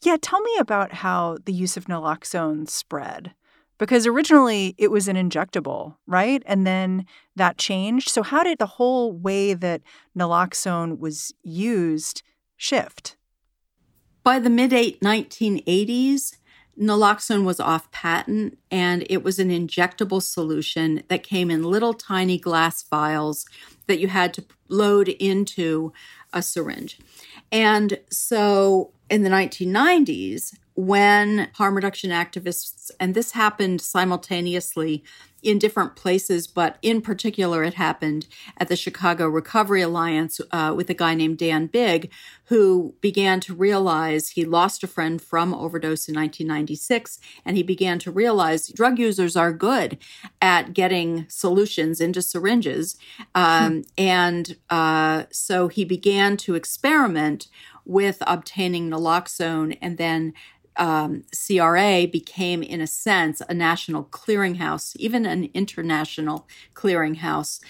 Yeah, 0.02 0.19
tell 0.21 0.41
me 0.41 0.57
about 0.59 0.93
how 0.93 1.38
the 1.45 1.52
use 1.52 1.76
of 1.76 1.87
naloxone 1.87 2.69
spread 2.69 3.35
because 3.83 4.07
originally 4.07 4.77
it 4.79 4.93
was 4.93 5.09
an 5.09 5.17
injectable, 5.17 5.97
right? 6.07 6.41
And 6.47 6.65
then 6.65 7.05
that 7.35 7.59
changed. 7.59 8.11
So, 8.11 8.23
how 8.23 8.45
did 8.45 8.59
the 8.59 8.67
whole 8.79 9.12
way 9.12 9.55
that 9.55 9.83
naloxone 10.17 11.01
was 11.01 11.35
used 11.43 12.23
shift? 12.57 13.17
By 14.23 14.39
the 14.39 14.51
mid 14.51 14.71
1980s, 14.71 16.37
naloxone 16.81 17.43
was 17.43 17.59
off 17.59 17.91
patent 17.91 18.57
and 18.71 19.05
it 19.11 19.25
was 19.25 19.41
an 19.41 19.51
injectable 19.51 20.23
solution 20.23 21.03
that 21.09 21.25
came 21.25 21.51
in 21.51 21.65
little 21.65 21.93
tiny 21.93 22.39
glass 22.39 22.85
vials 22.85 23.47
that 23.89 23.99
you 23.99 24.07
had 24.07 24.33
to 24.35 24.45
load 24.69 25.09
into 25.09 25.93
a 26.33 26.41
syringe. 26.41 27.01
And 27.51 27.99
so 28.12 28.93
in 29.11 29.25
the 29.25 29.29
1990s, 29.31 30.55
when 30.75 31.50
harm 31.55 31.75
reduction 31.75 32.11
activists, 32.11 32.91
and 32.99 33.14
this 33.14 33.33
happened 33.33 33.81
simultaneously 33.81 35.05
in 35.43 35.59
different 35.59 35.97
places, 35.97 36.47
but 36.47 36.79
in 36.83 37.00
particular, 37.00 37.64
it 37.64 37.75
happened 37.75 38.26
at 38.57 38.69
the 38.69 38.76
Chicago 38.76 39.29
Recovery 39.29 39.83
Alliance 39.83 40.41
uh, 40.52 40.73
with 40.75 40.88
a 40.88 40.95
guy 40.95 41.14
named 41.14 41.38
Dan 41.38 41.67
Bigg, 41.67 42.12
who 42.45 42.95
began 43.00 43.41
to 43.41 43.55
realize 43.55 44.31
he 44.31 44.45
lost 44.45 44.85
a 44.85 44.87
friend 44.87 45.21
from 45.21 45.52
overdose 45.52 46.09
in 46.09 46.14
1996, 46.14 47.19
and 47.45 47.57
he 47.57 47.62
began 47.62 47.99
to 47.99 48.12
realize 48.12 48.69
drug 48.69 48.99
users 48.99 49.37
are 49.37 49.52
good 49.52 49.99
at 50.41 50.75
getting 50.75 51.26
solutions 51.29 52.00
into 52.00 52.23
syringes. 52.23 52.97
Um, 53.35 53.73
hmm. 53.73 53.81
And 53.99 54.57
uh, 54.71 55.25
so 55.33 55.69
he 55.69 55.85
began 55.85 56.37
to 56.38 56.55
experiment 56.55 57.49
with 57.85 58.19
obtaining 58.26 58.88
naloxone 58.88 59.76
and 59.83 59.99
then 59.99 60.35
um, 60.76 61.25
CRA 61.33 62.07
became, 62.07 62.62
in 62.62 62.81
a 62.81 62.87
sense, 62.87 63.43
a 63.49 63.55
national 63.55 64.05
clearinghouse, 64.05 64.97
even 64.97 65.26
an 65.26 65.50
international 65.55 66.47
clearinghouse 66.75 67.61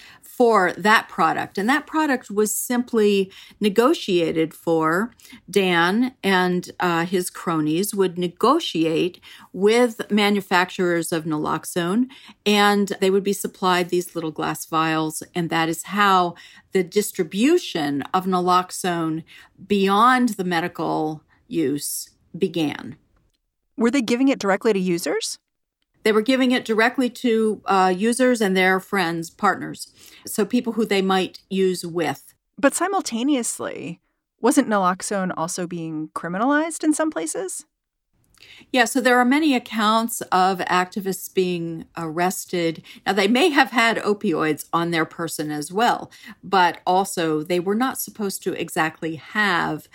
for 0.42 0.72
that 0.72 1.08
product. 1.08 1.58
And 1.58 1.68
that 1.68 1.86
product 1.86 2.30
was 2.30 2.56
simply 2.56 3.30
negotiated 3.60 4.54
for. 4.54 5.12
Dan 5.50 6.14
and 6.24 6.70
uh, 6.80 7.04
his 7.04 7.28
cronies 7.28 7.94
would 7.94 8.16
negotiate 8.16 9.20
with 9.52 10.10
manufacturers 10.10 11.12
of 11.12 11.24
naloxone, 11.24 12.06
and 12.46 12.88
they 13.00 13.10
would 13.10 13.22
be 13.22 13.34
supplied 13.34 13.90
these 13.90 14.14
little 14.14 14.30
glass 14.30 14.64
vials. 14.64 15.22
And 15.34 15.50
that 15.50 15.68
is 15.68 15.84
how 15.84 16.34
the 16.72 16.82
distribution 16.82 18.02
of 18.14 18.24
naloxone 18.24 19.24
beyond 19.66 20.30
the 20.30 20.44
medical 20.44 21.22
use 21.46 22.08
began. 22.36 22.96
Were 23.76 23.90
they 23.90 24.02
giving 24.02 24.28
it 24.28 24.38
directly 24.38 24.72
to 24.72 24.78
users? 24.78 25.38
They 26.02 26.12
were 26.12 26.22
giving 26.22 26.50
it 26.50 26.64
directly 26.64 27.08
to 27.10 27.62
uh, 27.66 27.94
users 27.96 28.40
and 28.40 28.56
their 28.56 28.80
friends, 28.80 29.30
partners, 29.30 29.92
so 30.26 30.44
people 30.44 30.72
who 30.72 30.84
they 30.84 31.02
might 31.02 31.40
use 31.48 31.86
with. 31.86 32.34
But 32.58 32.74
simultaneously, 32.74 34.00
wasn't 34.40 34.68
naloxone 34.68 35.32
also 35.36 35.66
being 35.66 36.10
criminalized 36.14 36.82
in 36.82 36.92
some 36.92 37.10
places? 37.10 37.64
Yeah, 38.72 38.86
so 38.86 39.00
there 39.00 39.18
are 39.18 39.24
many 39.24 39.54
accounts 39.54 40.20
of 40.32 40.58
activists 40.60 41.32
being 41.32 41.84
arrested. 41.96 42.82
Now, 43.06 43.12
they 43.12 43.28
may 43.28 43.50
have 43.50 43.70
had 43.70 43.98
opioids 43.98 44.66
on 44.72 44.90
their 44.90 45.04
person 45.04 45.52
as 45.52 45.72
well, 45.72 46.10
but 46.42 46.80
also 46.84 47.42
they 47.42 47.60
were 47.60 47.76
not 47.76 47.98
supposed 47.98 48.42
to 48.42 48.52
exactly 48.52 49.16
have 49.16 49.88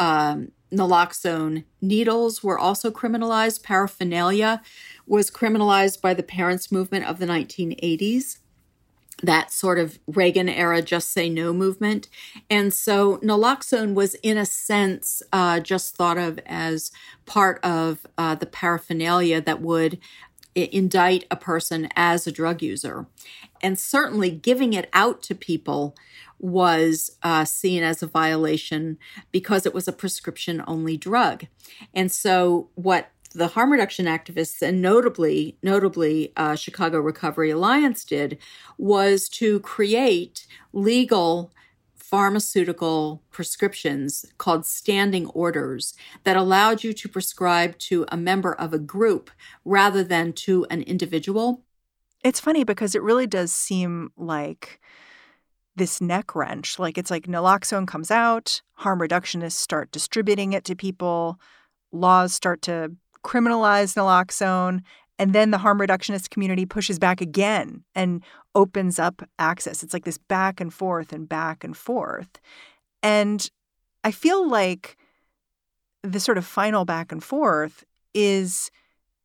um, 0.00 0.50
naloxone. 0.72 1.64
Needles 1.80 2.42
were 2.42 2.58
also 2.58 2.90
criminalized. 2.90 3.62
Paraphernalia 3.62 4.62
was 5.06 5.30
criminalized 5.30 6.00
by 6.00 6.14
the 6.14 6.22
parents' 6.22 6.72
movement 6.72 7.04
of 7.04 7.18
the 7.18 7.26
1980s. 7.26 8.38
That 9.22 9.52
sort 9.52 9.78
of 9.78 10.00
Reagan 10.06 10.48
era 10.48 10.82
just 10.82 11.12
say 11.12 11.28
no 11.28 11.52
movement. 11.52 12.08
And 12.50 12.74
so 12.74 13.18
naloxone 13.18 13.94
was, 13.94 14.14
in 14.16 14.36
a 14.36 14.46
sense, 14.46 15.22
uh, 15.32 15.60
just 15.60 15.94
thought 15.94 16.18
of 16.18 16.40
as 16.44 16.90
part 17.24 17.62
of 17.64 18.04
uh, 18.18 18.34
the 18.34 18.46
paraphernalia 18.46 19.40
that 19.40 19.60
would 19.60 20.00
indict 20.54 21.24
a 21.30 21.36
person 21.36 21.88
as 21.94 22.26
a 22.26 22.32
drug 22.32 22.62
user. 22.62 23.06
And 23.62 23.78
certainly 23.78 24.30
giving 24.30 24.72
it 24.72 24.88
out 24.92 25.22
to 25.24 25.34
people 25.34 25.94
was 26.42 27.16
uh, 27.22 27.44
seen 27.46 27.82
as 27.82 28.02
a 28.02 28.06
violation 28.06 28.98
because 29.30 29.64
it 29.64 29.72
was 29.72 29.88
a 29.88 29.92
prescription 29.92 30.62
only 30.66 30.98
drug. 30.98 31.46
And 31.94 32.12
so, 32.12 32.68
what 32.74 33.10
the 33.34 33.48
harm 33.48 33.72
reduction 33.72 34.06
activists 34.06 34.60
and 34.60 34.82
notably 34.82 35.56
notably 35.62 36.32
uh, 36.36 36.54
chicago 36.54 36.98
recovery 36.98 37.50
alliance 37.50 38.04
did 38.04 38.38
was 38.76 39.28
to 39.28 39.60
create 39.60 40.46
legal 40.72 41.50
pharmaceutical 41.94 43.22
prescriptions 43.30 44.26
called 44.36 44.66
standing 44.66 45.26
orders 45.28 45.94
that 46.24 46.36
allowed 46.36 46.84
you 46.84 46.92
to 46.92 47.08
prescribe 47.08 47.78
to 47.78 48.04
a 48.08 48.16
member 48.18 48.52
of 48.52 48.74
a 48.74 48.78
group 48.78 49.30
rather 49.64 50.04
than 50.04 50.32
to 50.32 50.66
an 50.68 50.82
individual 50.82 51.62
it's 52.22 52.40
funny 52.40 52.64
because 52.64 52.94
it 52.94 53.02
really 53.02 53.26
does 53.26 53.50
seem 53.50 54.12
like 54.16 54.78
this 55.76 56.00
neck 56.00 56.34
wrench. 56.34 56.78
Like 56.78 56.98
it's 56.98 57.10
like 57.10 57.26
naloxone 57.26 57.86
comes 57.86 58.10
out, 58.10 58.62
harm 58.74 59.00
reductionists 59.00 59.52
start 59.52 59.90
distributing 59.90 60.52
it 60.52 60.64
to 60.64 60.76
people, 60.76 61.38
laws 61.92 62.34
start 62.34 62.62
to 62.62 62.92
criminalize 63.24 63.94
naloxone, 63.96 64.80
and 65.18 65.32
then 65.32 65.50
the 65.50 65.58
harm 65.58 65.78
reductionist 65.78 66.30
community 66.30 66.66
pushes 66.66 66.98
back 66.98 67.20
again 67.20 67.84
and 67.94 68.22
opens 68.54 68.98
up 68.98 69.22
access. 69.38 69.82
It's 69.82 69.94
like 69.94 70.04
this 70.04 70.18
back 70.18 70.60
and 70.60 70.72
forth 70.72 71.12
and 71.12 71.28
back 71.28 71.64
and 71.64 71.76
forth. 71.76 72.40
And 73.02 73.48
I 74.04 74.10
feel 74.10 74.48
like 74.48 74.96
the 76.02 76.20
sort 76.20 76.38
of 76.38 76.44
final 76.44 76.84
back 76.84 77.12
and 77.12 77.22
forth 77.22 77.84
is 78.14 78.70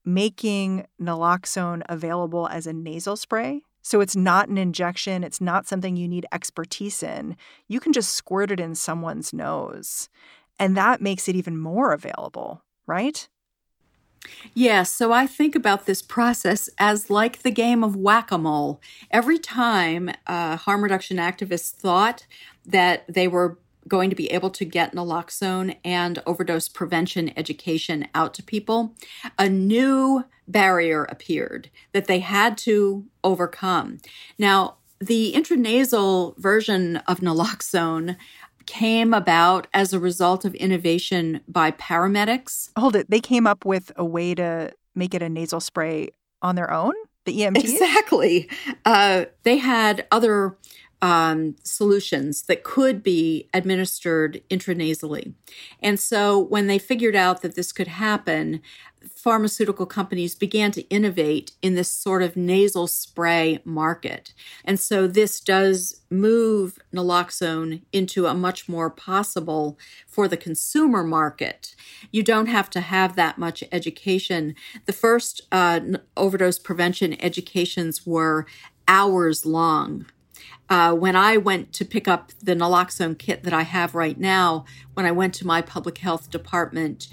making 0.06 0.86
naloxone 1.02 1.82
available 1.89 2.48
as 2.48 2.67
a 2.67 2.74
nasal 2.74 3.17
spray 3.17 3.62
so 3.88 4.02
it's 4.02 4.17
not 4.17 4.50
an 4.50 4.58
injection, 4.58 5.23
it's 5.23 5.39
not 5.39 5.65
something 5.65 5.95
you 5.95 6.10
need 6.10 6.26
expertise 6.34 7.02
in. 7.02 7.38
You 7.69 7.80
can 7.80 7.93
just 7.93 8.12
squirt 8.12 8.52
it 8.52 8.60
in 8.60 8.76
someone's 8.76 9.32
nose. 9.32 10.10
And 10.60 10.76
that 10.76 11.00
makes 11.00 11.30
it 11.30 11.38
even 11.38 11.58
more 11.58 11.93
available, 11.93 12.65
right? 12.86 13.30
Yeah, 14.54 14.84
so 14.84 15.13
I 15.13 15.26
think 15.26 15.56
about 15.56 15.86
this 15.86 16.02
process 16.02 16.69
as 16.78 17.10
like 17.10 17.43
the 17.43 17.52
game 17.52 17.82
of 17.82 17.95
whack 17.95 18.30
a 18.30 18.38
mole. 18.38 18.82
Every 19.10 19.39
time 19.39 20.12
uh, 20.26 20.58
harm 20.58 20.84
reduction 20.84 21.15
activists 21.15 21.71
thought 21.71 22.28
that 22.65 23.06
they 23.08 23.30
were 23.30 23.58
going 23.88 24.10
to 24.10 24.17
be 24.17 24.30
able 24.34 24.50
to 24.50 24.65
get 24.65 24.93
naloxone 24.93 25.78
and 25.86 26.21
overdose 26.26 26.67
prevention 26.67 27.32
education 27.38 28.10
out 28.13 28.34
to 28.34 28.43
people, 28.43 28.95
a 29.39 29.47
new 29.47 30.26
barrier 30.47 31.03
appeared 31.05 31.69
that 31.91 32.07
they 32.07 32.19
had 32.19 32.57
to 32.60 33.05
overcome. 33.23 33.99
Now, 34.38 34.75
the 34.99 35.33
intranasal 35.36 36.38
version 36.38 36.97
of 37.07 37.19
naloxone 37.19 38.17
came 38.65 39.13
about 39.13 39.67
as 39.73 39.93
a 39.93 39.99
result 39.99 40.43
of 40.45 40.53
innovation 40.55 41.41
by 41.47 41.71
paramedics. 41.71 42.69
Hold 42.77 42.95
it. 42.95 43.10
They 43.10 43.19
came 43.19 43.47
up 43.47 43.65
with 43.65 43.91
a 43.95 44.05
way 44.05 44.36
to 44.36 44.73
make 44.95 45.13
it 45.13 45.21
a 45.21 45.29
nasal 45.29 45.60
spray 45.60 46.10
on 46.41 46.55
their 46.55 46.71
own? 46.71 46.93
The 47.25 47.41
EMT? 47.41 47.57
Exactly. 47.57 48.49
Uh, 48.86 49.25
they 49.43 49.57
had 49.57 50.07
other 50.12 50.57
um, 51.01 51.55
solutions 51.63 52.43
that 52.43 52.63
could 52.63 53.03
be 53.03 53.49
administered 53.53 54.41
intranasally. 54.49 55.33
And 55.81 55.99
so 55.99 56.39
when 56.39 56.67
they 56.67 56.79
figured 56.79 57.15
out 57.15 57.41
that 57.41 57.55
this 57.55 57.71
could 57.71 57.88
happen, 57.88 58.62
pharmaceutical 59.15 59.86
companies 59.86 60.36
began 60.36 60.71
to 60.71 60.88
innovate 60.89 61.51
in 61.62 61.75
this 61.75 61.89
sort 61.89 62.23
of 62.23 62.36
nasal 62.36 62.88
spray 62.88 63.60
market. 63.63 64.33
And 64.65 64.79
so 64.79 65.07
this 65.07 65.39
does 65.39 66.01
move 66.10 66.79
naloxone 66.93 67.81
into 67.93 68.25
a 68.25 68.33
much 68.33 68.67
more 68.67 68.89
possible 68.89 69.77
for 70.07 70.27
the 70.27 70.38
consumer 70.38 71.03
market. 71.03 71.75
You 72.12 72.23
don't 72.23 72.47
have 72.47 72.69
to 72.71 72.81
have 72.81 73.15
that 73.15 73.38
much 73.38 73.63
education. 73.71 74.55
The 74.86 74.93
first 74.93 75.41
uh, 75.51 75.79
overdose 76.15 76.60
prevention 76.60 77.21
educations 77.21 78.05
were 78.05 78.45
hours 78.88 79.45
long 79.45 80.05
uh, 80.69 80.93
when 80.93 81.15
I 81.15 81.38
went 81.38 81.73
to 81.73 81.86
pick 81.86 82.08
up 82.08 82.32
the 82.41 82.56
naloxone 82.56 83.17
kit 83.17 83.43
that 83.43 83.53
I 83.53 83.62
have 83.62 83.95
right 83.95 84.19
now, 84.19 84.65
when 84.93 85.06
I 85.06 85.12
went 85.12 85.34
to 85.36 85.47
my 85.47 85.62
public 85.62 85.99
health 85.99 86.30
department 86.30 87.08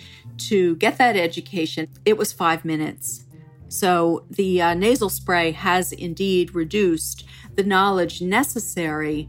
to 0.49 0.77
get 0.77 0.99
that 0.99 1.17
education, 1.17 1.89
it 2.05 2.17
was 2.17 2.33
five 2.33 2.65
minutes. 2.65 3.25
So 3.69 4.25
the 4.31 4.61
uh, 4.61 4.75
nasal 4.75 5.09
spray 5.09 5.53
has 5.53 5.93
indeed 5.93 6.55
reduced 6.55 7.25
the 7.55 7.65
knowledge 7.65 8.21
necessary 8.21 9.29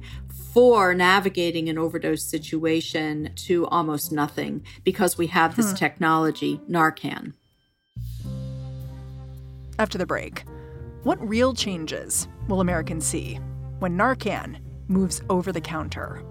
for 0.54 0.94
navigating 0.94 1.70
an 1.70 1.78
overdose 1.78 2.24
situation 2.24 3.32
to 3.36 3.68
almost 3.68 4.12
nothing 4.12 4.64
because 4.84 5.18
we 5.18 5.28
have 5.28 5.56
this 5.56 5.72
hmm. 5.72 5.76
technology, 5.76 6.60
Narcan. 6.70 7.34
After 9.78 9.98
the 9.98 10.06
break, 10.06 10.46
what 11.04 11.20
real 11.28 11.54
changes 11.54 12.28
will 12.48 12.62
Americans 12.62 13.06
see 13.06 13.40
when 13.80 13.98
Narcan 13.98 14.60
moves 14.88 15.22
over 15.30 15.52
the 15.52 15.62
counter. 15.62 16.24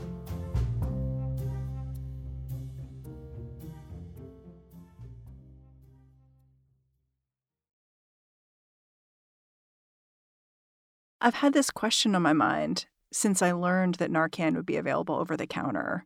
I've 11.20 11.34
had 11.34 11.54
this 11.54 11.70
question 11.70 12.14
on 12.14 12.20
my 12.20 12.34
mind 12.34 12.86
since 13.10 13.40
I 13.40 13.52
learned 13.52 13.94
that 13.94 14.10
Narcan 14.10 14.56
would 14.56 14.66
be 14.66 14.76
available 14.76 15.14
over 15.14 15.36
the 15.36 15.46
counter, 15.46 16.04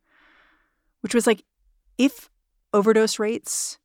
which 1.01 1.14
was 1.14 1.27
like, 1.27 1.42
if 1.96 2.31
overdose 2.72 3.18
rates 3.18 3.79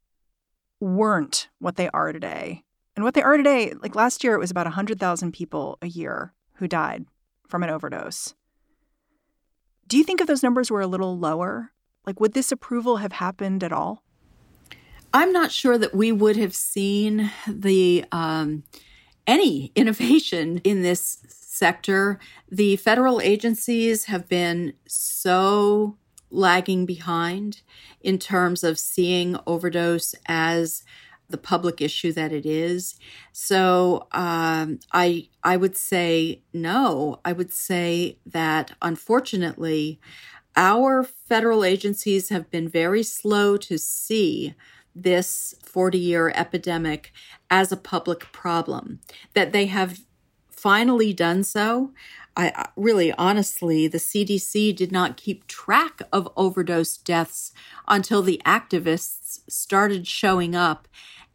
weren't 0.80 1.50
what 1.58 1.76
they 1.76 1.90
are 1.90 2.14
today, 2.14 2.64
and 2.96 3.04
what 3.04 3.16
they 3.16 3.24
are 3.24 3.36
today, 3.36 3.74
like 3.82 3.96
last 3.96 4.24
year, 4.24 4.36
it 4.36 4.40
was 4.40 4.52
about 4.52 4.68
100,000 4.68 5.32
people 5.32 5.80
a 5.82 5.88
year 5.88 6.34
who 6.58 6.68
died 6.68 7.06
from 7.54 7.62
an 7.62 7.70
overdose. 7.70 8.34
Do 9.86 9.96
you 9.96 10.04
think 10.04 10.20
if 10.20 10.26
those 10.26 10.42
numbers 10.42 10.72
were 10.72 10.82
a 10.82 10.88
little 10.88 11.20
lower, 11.20 11.70
like 12.04 12.20
would 12.20 12.34
this 12.34 12.52
approval 12.52 12.98
have 12.98 13.12
happened 13.12 13.64
at 13.64 13.72
all? 13.72 14.02
I'm 15.14 15.32
not 15.32 15.52
sure 15.52 15.78
that 15.78 15.94
we 15.94 16.12
would 16.12 16.36
have 16.36 16.56
seen 16.56 17.30
the 17.48 18.06
um, 18.12 18.64
any 19.28 19.72
innovation 19.76 20.62
in 20.64 20.82
this 20.82 21.20
sector. 21.28 22.18
The 22.50 22.76
federal 22.78 23.22
agencies 23.22 24.06
have 24.06 24.28
been 24.28 24.74
so 24.88 25.98
lagging 26.32 26.88
behind 26.88 27.62
in 28.02 28.18
terms 28.18 28.64
of 28.64 28.80
seeing 28.80 29.38
overdose 29.46 30.16
as 30.26 30.84
the 31.30 31.38
public 31.38 31.82
issue 31.82 32.12
that 32.14 32.32
it 32.32 32.46
is. 32.46 32.96
So 33.32 34.08
um, 34.12 34.80
I 34.92 35.30
I 35.44 35.58
would 35.58 35.78
say 35.78 36.44
no. 36.54 37.20
I 37.26 37.34
would 37.34 37.52
say 37.52 38.18
that 38.26 38.74
unfortunately, 38.82 40.00
our 40.56 41.04
federal 41.04 41.64
agencies 41.64 42.30
have 42.30 42.52
been 42.52 42.70
very 42.70 43.04
slow 43.04 43.58
to 43.58 43.78
see 43.78 44.54
this 44.96 45.56
40 45.64 45.98
year 45.98 46.32
epidemic 46.36 47.12
as 47.50 47.72
a 47.72 47.78
public 47.78 48.32
problem. 48.32 49.00
That 49.34 49.52
they 49.52 49.66
have 49.68 50.00
finally 50.52 51.14
done 51.14 51.44
so. 51.44 51.92
I 52.36 52.68
really 52.76 53.14
honestly, 53.14 53.88
the 53.88 54.00
CDC 54.00 54.76
did 54.76 54.92
not 54.92 55.18
keep 55.18 55.48
track 55.48 56.02
of 56.12 56.32
overdose 56.36 56.98
deaths 56.98 57.52
until 57.88 58.22
the 58.22 58.42
activists 58.46 59.42
started 59.48 60.08
showing 60.08 60.56
up 60.56 60.88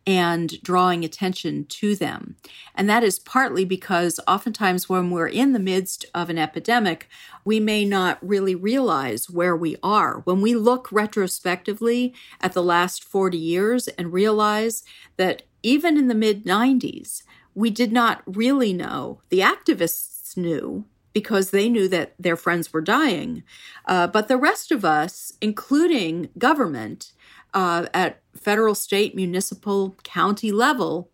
and 0.08 0.60
drawing 0.62 1.04
attention 1.04 1.66
to 1.66 1.94
them. 1.94 2.36
And 2.74 2.88
that 2.88 3.04
is 3.04 3.18
partly 3.18 3.66
because 3.66 4.18
oftentimes 4.26 4.88
when 4.88 5.10
we're 5.10 5.28
in 5.28 5.52
the 5.52 5.58
midst 5.58 6.06
of 6.14 6.30
an 6.30 6.38
epidemic, 6.38 7.08
we 7.44 7.60
may 7.60 7.84
not 7.84 8.18
really 8.26 8.54
realize 8.54 9.28
where 9.28 9.54
we 9.54 9.76
are. 9.82 10.20
When 10.20 10.40
we 10.40 10.54
look 10.54 10.90
retrospectively 10.90 12.14
at 12.40 12.54
the 12.54 12.62
last 12.62 13.04
40 13.04 13.36
years 13.36 13.86
and 13.88 14.10
realize 14.10 14.82
that 15.18 15.42
even 15.62 15.98
in 15.98 16.08
the 16.08 16.14
mid 16.14 16.44
90s, 16.44 17.22
we 17.54 17.68
did 17.68 17.92
not 17.92 18.22
really 18.24 18.72
know. 18.72 19.20
The 19.28 19.40
activists 19.40 20.17
knew 20.36 20.84
because 21.12 21.50
they 21.50 21.68
knew 21.68 21.88
that 21.88 22.14
their 22.18 22.36
friends 22.36 22.72
were 22.72 22.80
dying. 22.80 23.42
Uh, 23.86 24.06
but 24.06 24.28
the 24.28 24.36
rest 24.36 24.70
of 24.70 24.84
us, 24.84 25.32
including 25.40 26.28
government 26.38 27.12
uh, 27.54 27.86
at 27.94 28.20
federal, 28.36 28.74
state, 28.74 29.16
municipal, 29.16 29.96
county 30.04 30.52
level, 30.52 31.10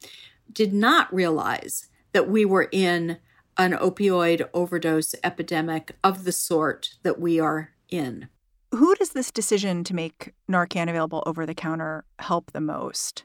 did 0.53 0.73
not 0.73 1.13
realize 1.15 1.89
that 2.13 2.29
we 2.29 2.45
were 2.45 2.69
in 2.71 3.19
an 3.57 3.73
opioid 3.73 4.47
overdose 4.53 5.15
epidemic 5.23 5.97
of 6.03 6.25
the 6.25 6.33
sort 6.33 6.95
that 7.03 7.21
we 7.21 7.39
are 7.39 7.71
in. 7.89 8.29
Who 8.73 8.95
does 8.97 9.11
this 9.11 9.31
decision 9.31 9.85
to 9.85 9.95
make 9.95 10.35
Narcan 10.51 10.91
available 10.91 11.23
over 11.27 11.47
the 11.47 11.55
counter 11.55 12.05
help 12.19 12.51
the 12.51 12.61
most? 12.61 13.25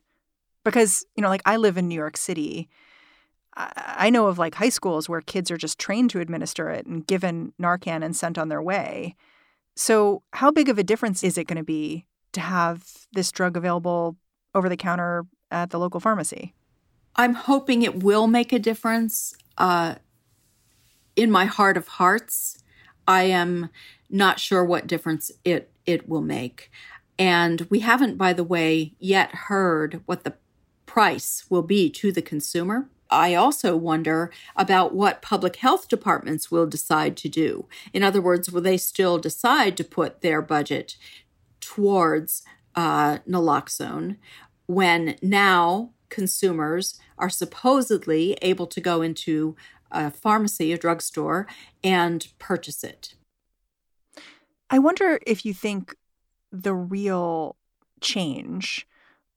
Because, 0.64 1.06
you 1.16 1.24
know, 1.24 1.30
like 1.30 1.42
I 1.46 1.58
live 1.58 1.78
in 1.78 1.88
New 1.88 1.96
York 1.96 2.18
City 2.18 2.70
I 3.60 4.10
know 4.10 4.28
of 4.28 4.38
like 4.38 4.56
high 4.56 4.70
schools 4.70 5.10
where 5.10 5.22
kids 5.22 5.52
are 5.52 5.58
just 5.58 5.78
trained 5.78 6.10
to 6.12 6.20
administer 6.20 6.70
it 6.70 6.86
and 6.86 7.06
given 7.06 7.54
Narcan 7.62 8.04
and 8.04 8.16
sent 8.16 8.38
on 8.38 8.48
their 8.48 8.62
way. 8.62 9.16
So, 9.76 10.24
how 10.34 10.52
big 10.52 10.70
of 10.70 10.78
a 10.78 10.84
difference 10.84 11.24
is 11.24 11.38
it 11.38 11.46
going 11.48 11.58
to 11.58 11.64
be 11.64 12.06
to 12.34 12.42
have 12.42 12.86
this 13.14 13.32
drug 13.32 13.58
available 13.58 14.18
over 14.56 14.70
the 14.70 14.78
counter 14.78 15.26
at 15.52 15.72
the 15.72 15.80
local 15.80 16.00
pharmacy? 16.00 16.54
I'm 17.16 17.34
hoping 17.34 17.82
it 17.82 18.04
will 18.04 18.28
make 18.28 18.54
a 18.54 18.60
difference. 18.60 19.34
Uh, 19.58 19.96
in 21.16 21.30
my 21.30 21.46
heart 21.46 21.76
of 21.76 21.88
hearts, 21.88 22.64
I 23.08 23.24
am 23.24 23.70
not 24.10 24.40
sure 24.40 24.64
what 24.64 24.88
difference 24.88 25.32
it 25.44 25.72
it 25.86 26.08
will 26.08 26.22
make. 26.22 26.72
And 27.18 27.68
we 27.70 27.80
haven't, 27.80 28.18
by 28.18 28.32
the 28.32 28.44
way, 28.44 28.94
yet 29.00 29.32
heard 29.32 30.02
what 30.06 30.24
the 30.24 30.36
price 30.86 31.46
will 31.50 31.64
be 31.64 31.90
to 31.90 32.12
the 32.12 32.22
consumer. 32.22 32.90
I 33.10 33.34
also 33.34 33.76
wonder 33.76 34.32
about 34.56 34.94
what 34.94 35.22
public 35.22 35.58
health 35.58 35.88
departments 35.88 36.52
will 36.52 36.68
decide 36.68 37.18
to 37.18 37.30
do. 37.30 37.68
In 37.94 38.04
other 38.04 38.22
words, 38.22 38.52
will 38.52 38.62
they 38.62 38.78
still 38.78 39.18
decide 39.18 39.76
to 39.78 39.84
put 39.84 40.22
their 40.22 40.42
budget 40.42 40.96
towards 41.60 42.44
uh, 42.76 43.20
naloxone 43.28 44.18
when 44.68 45.16
now 45.22 45.92
consumers 46.10 47.00
are 47.18 47.30
supposedly 47.30 48.38
able 48.42 48.68
to 48.68 48.82
go 48.82 49.02
into 49.02 49.56
a 49.92 50.12
pharmacy, 50.12 50.72
a 50.72 50.78
drugstore, 50.78 51.48
and 51.84 52.28
purchase 52.38 52.84
it? 52.84 53.16
I 54.70 54.78
wonder 54.78 55.20
if 55.26 55.46
you 55.46 55.54
think 55.54 55.96
the 56.52 56.76
real 56.76 57.56
change 58.02 58.88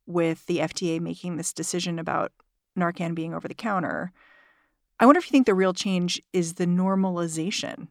with 0.07 0.45
the 0.47 0.59
FDA 0.59 1.01
making 1.01 1.37
this 1.37 1.53
decision 1.53 1.99
about 1.99 2.33
Narcan 2.79 3.15
being 3.15 3.35
over 3.35 3.49
the 3.49 3.55
counter. 3.55 4.13
I 4.99 5.07
wonder 5.07 5.19
if 5.19 5.27
you 5.27 5.33
think 5.33 5.47
the 5.47 5.55
real 5.55 5.73
change 5.73 6.21
is 6.33 6.55
the 6.55 6.67
normalization 6.67 7.89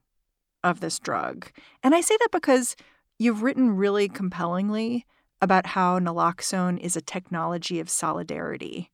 of 0.63 0.79
this 0.79 0.99
drug. 0.99 1.51
And 1.83 1.95
I 1.95 2.01
say 2.01 2.15
that 2.19 2.31
because 2.31 2.75
you've 3.17 3.43
written 3.43 3.75
really 3.75 4.07
compellingly 4.07 5.05
about 5.41 5.67
how 5.67 5.99
naloxone 5.99 6.79
is 6.79 6.95
a 6.95 7.01
technology 7.01 7.79
of 7.79 7.89
solidarity 7.89 8.91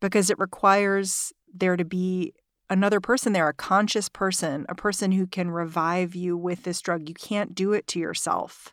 because 0.00 0.30
it 0.30 0.38
requires 0.38 1.32
there 1.52 1.76
to 1.76 1.84
be 1.84 2.32
another 2.68 3.00
person 3.00 3.32
there, 3.32 3.48
a 3.48 3.54
conscious 3.54 4.08
person, 4.08 4.64
a 4.68 4.74
person 4.74 5.12
who 5.12 5.26
can 5.26 5.50
revive 5.50 6.14
you 6.14 6.36
with 6.36 6.62
this 6.62 6.80
drug. 6.80 7.08
You 7.08 7.14
can't 7.14 7.54
do 7.54 7.72
it 7.72 7.86
to 7.88 7.98
yourself. 7.98 8.72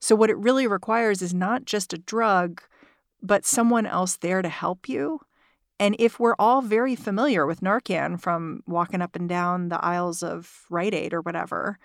So, 0.00 0.16
what 0.16 0.30
it 0.30 0.36
really 0.36 0.66
requires 0.66 1.22
is 1.22 1.32
not 1.32 1.64
just 1.64 1.92
a 1.92 1.98
drug, 1.98 2.60
but 3.22 3.46
someone 3.46 3.86
else 3.86 4.16
there 4.16 4.42
to 4.42 4.48
help 4.48 4.88
you. 4.88 5.20
And 5.82 5.96
if 5.98 6.20
we're 6.20 6.36
all 6.38 6.62
very 6.62 6.94
familiar 6.94 7.44
with 7.44 7.60
Narcan 7.60 8.20
from 8.20 8.62
walking 8.68 9.02
up 9.02 9.16
and 9.16 9.28
down 9.28 9.68
the 9.68 9.84
aisles 9.84 10.22
of 10.22 10.64
Rite 10.70 10.94
Aid 10.94 11.12
or 11.12 11.20
whatever, 11.20 11.76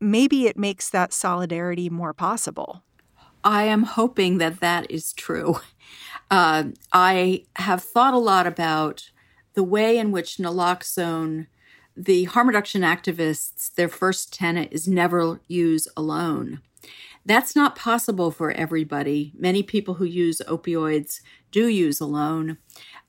maybe 0.00 0.46
it 0.46 0.58
makes 0.58 0.90
that 0.90 1.14
solidarity 1.14 1.88
more 1.88 2.12
possible. 2.12 2.82
I 3.42 3.64
am 3.64 3.84
hoping 3.84 4.36
that 4.36 4.60
that 4.60 4.90
is 4.90 5.14
true. 5.14 5.60
Uh, 6.30 6.64
I 6.92 7.44
have 7.56 7.82
thought 7.82 8.12
a 8.12 8.18
lot 8.18 8.46
about 8.46 9.10
the 9.54 9.62
way 9.62 9.96
in 9.96 10.12
which 10.12 10.36
naloxone, 10.36 11.46
the 11.96 12.24
harm 12.24 12.48
reduction 12.48 12.82
activists, 12.82 13.74
their 13.74 13.88
first 13.88 14.34
tenet 14.34 14.68
is 14.70 14.86
never 14.86 15.40
use 15.48 15.88
alone. 15.96 16.60
That's 17.28 17.54
not 17.54 17.76
possible 17.76 18.30
for 18.30 18.52
everybody. 18.52 19.34
Many 19.36 19.62
people 19.62 19.94
who 19.94 20.06
use 20.06 20.40
opioids 20.48 21.20
do 21.50 21.68
use 21.68 22.00
alone, 22.00 22.56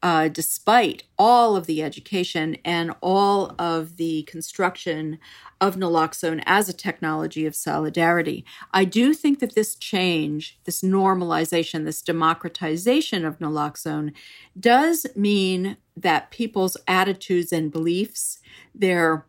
uh, 0.03 0.27
despite 0.27 1.03
all 1.17 1.55
of 1.55 1.67
the 1.67 1.81
education 1.81 2.57
and 2.65 2.93
all 2.99 3.55
of 3.57 3.95
the 3.95 4.23
construction 4.23 5.19
of 5.61 5.77
naloxone 5.77 6.43
as 6.45 6.67
a 6.67 6.73
technology 6.73 7.45
of 7.45 7.55
solidarity. 7.55 8.43
I 8.73 8.83
do 8.83 9.13
think 9.13 9.39
that 9.39 9.55
this 9.55 9.75
change, 9.75 10.59
this 10.65 10.81
normalization, 10.81 11.85
this 11.85 12.01
democratization 12.01 13.23
of 13.23 13.39
naloxone 13.39 14.11
does 14.59 15.05
mean 15.15 15.77
that 15.95 16.29
people's 16.29 16.75
attitudes 16.89 17.53
and 17.53 17.71
beliefs, 17.71 18.39
their 18.75 19.27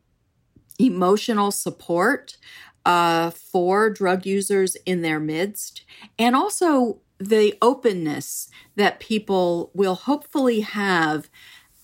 emotional 0.81 1.53
support 1.53 2.39
uh, 2.85 3.31
for 3.31 3.91
drug 3.91 4.27
users 4.27 4.77
in 4.87 5.03
their 5.03 5.21
midst, 5.21 5.85
and 6.19 6.35
also 6.35 7.01
the 7.19 7.55
openness 7.61 8.49
that 8.77 9.01
people 9.01 9.71
will 9.75 9.95
hopefully 9.95 10.61
have 10.61 11.29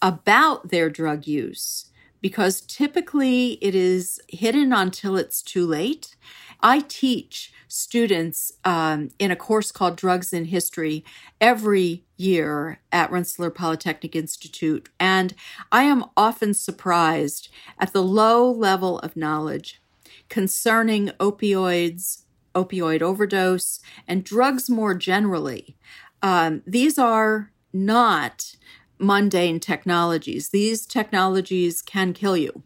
about 0.00 0.70
their 0.70 0.88
drug 0.88 1.26
use, 1.26 1.90
because 2.20 2.62
typically 2.62 3.58
it 3.62 3.74
is 3.74 4.20
hidden 4.28 4.72
until 4.72 5.16
it's 5.16 5.42
too 5.42 5.66
late. 5.66 6.16
I 6.60 6.80
teach 6.80 7.52
students 7.68 8.52
um, 8.64 9.10
in 9.18 9.30
a 9.30 9.36
course 9.36 9.70
called 9.70 9.96
Drugs 9.96 10.32
in 10.32 10.46
History 10.46 11.04
every 11.40 12.04
year 12.16 12.80
at 12.90 13.10
Rensselaer 13.10 13.50
Polytechnic 13.50 14.16
Institute, 14.16 14.88
and 14.98 15.34
I 15.70 15.82
am 15.82 16.04
often 16.16 16.54
surprised 16.54 17.50
at 17.78 17.92
the 17.92 18.02
low 18.02 18.50
level 18.50 18.98
of 19.00 19.16
knowledge 19.16 19.82
concerning 20.28 21.08
opioids, 21.20 22.22
opioid 22.54 23.02
overdose, 23.02 23.80
and 24.08 24.24
drugs 24.24 24.68
more 24.70 24.94
generally. 24.94 25.76
Um, 26.22 26.62
these 26.66 26.98
are 26.98 27.52
not 27.72 28.56
mundane 28.98 29.60
technologies. 29.60 30.48
These 30.48 30.86
technologies 30.86 31.82
can 31.82 32.12
kill 32.12 32.36
you. 32.36 32.62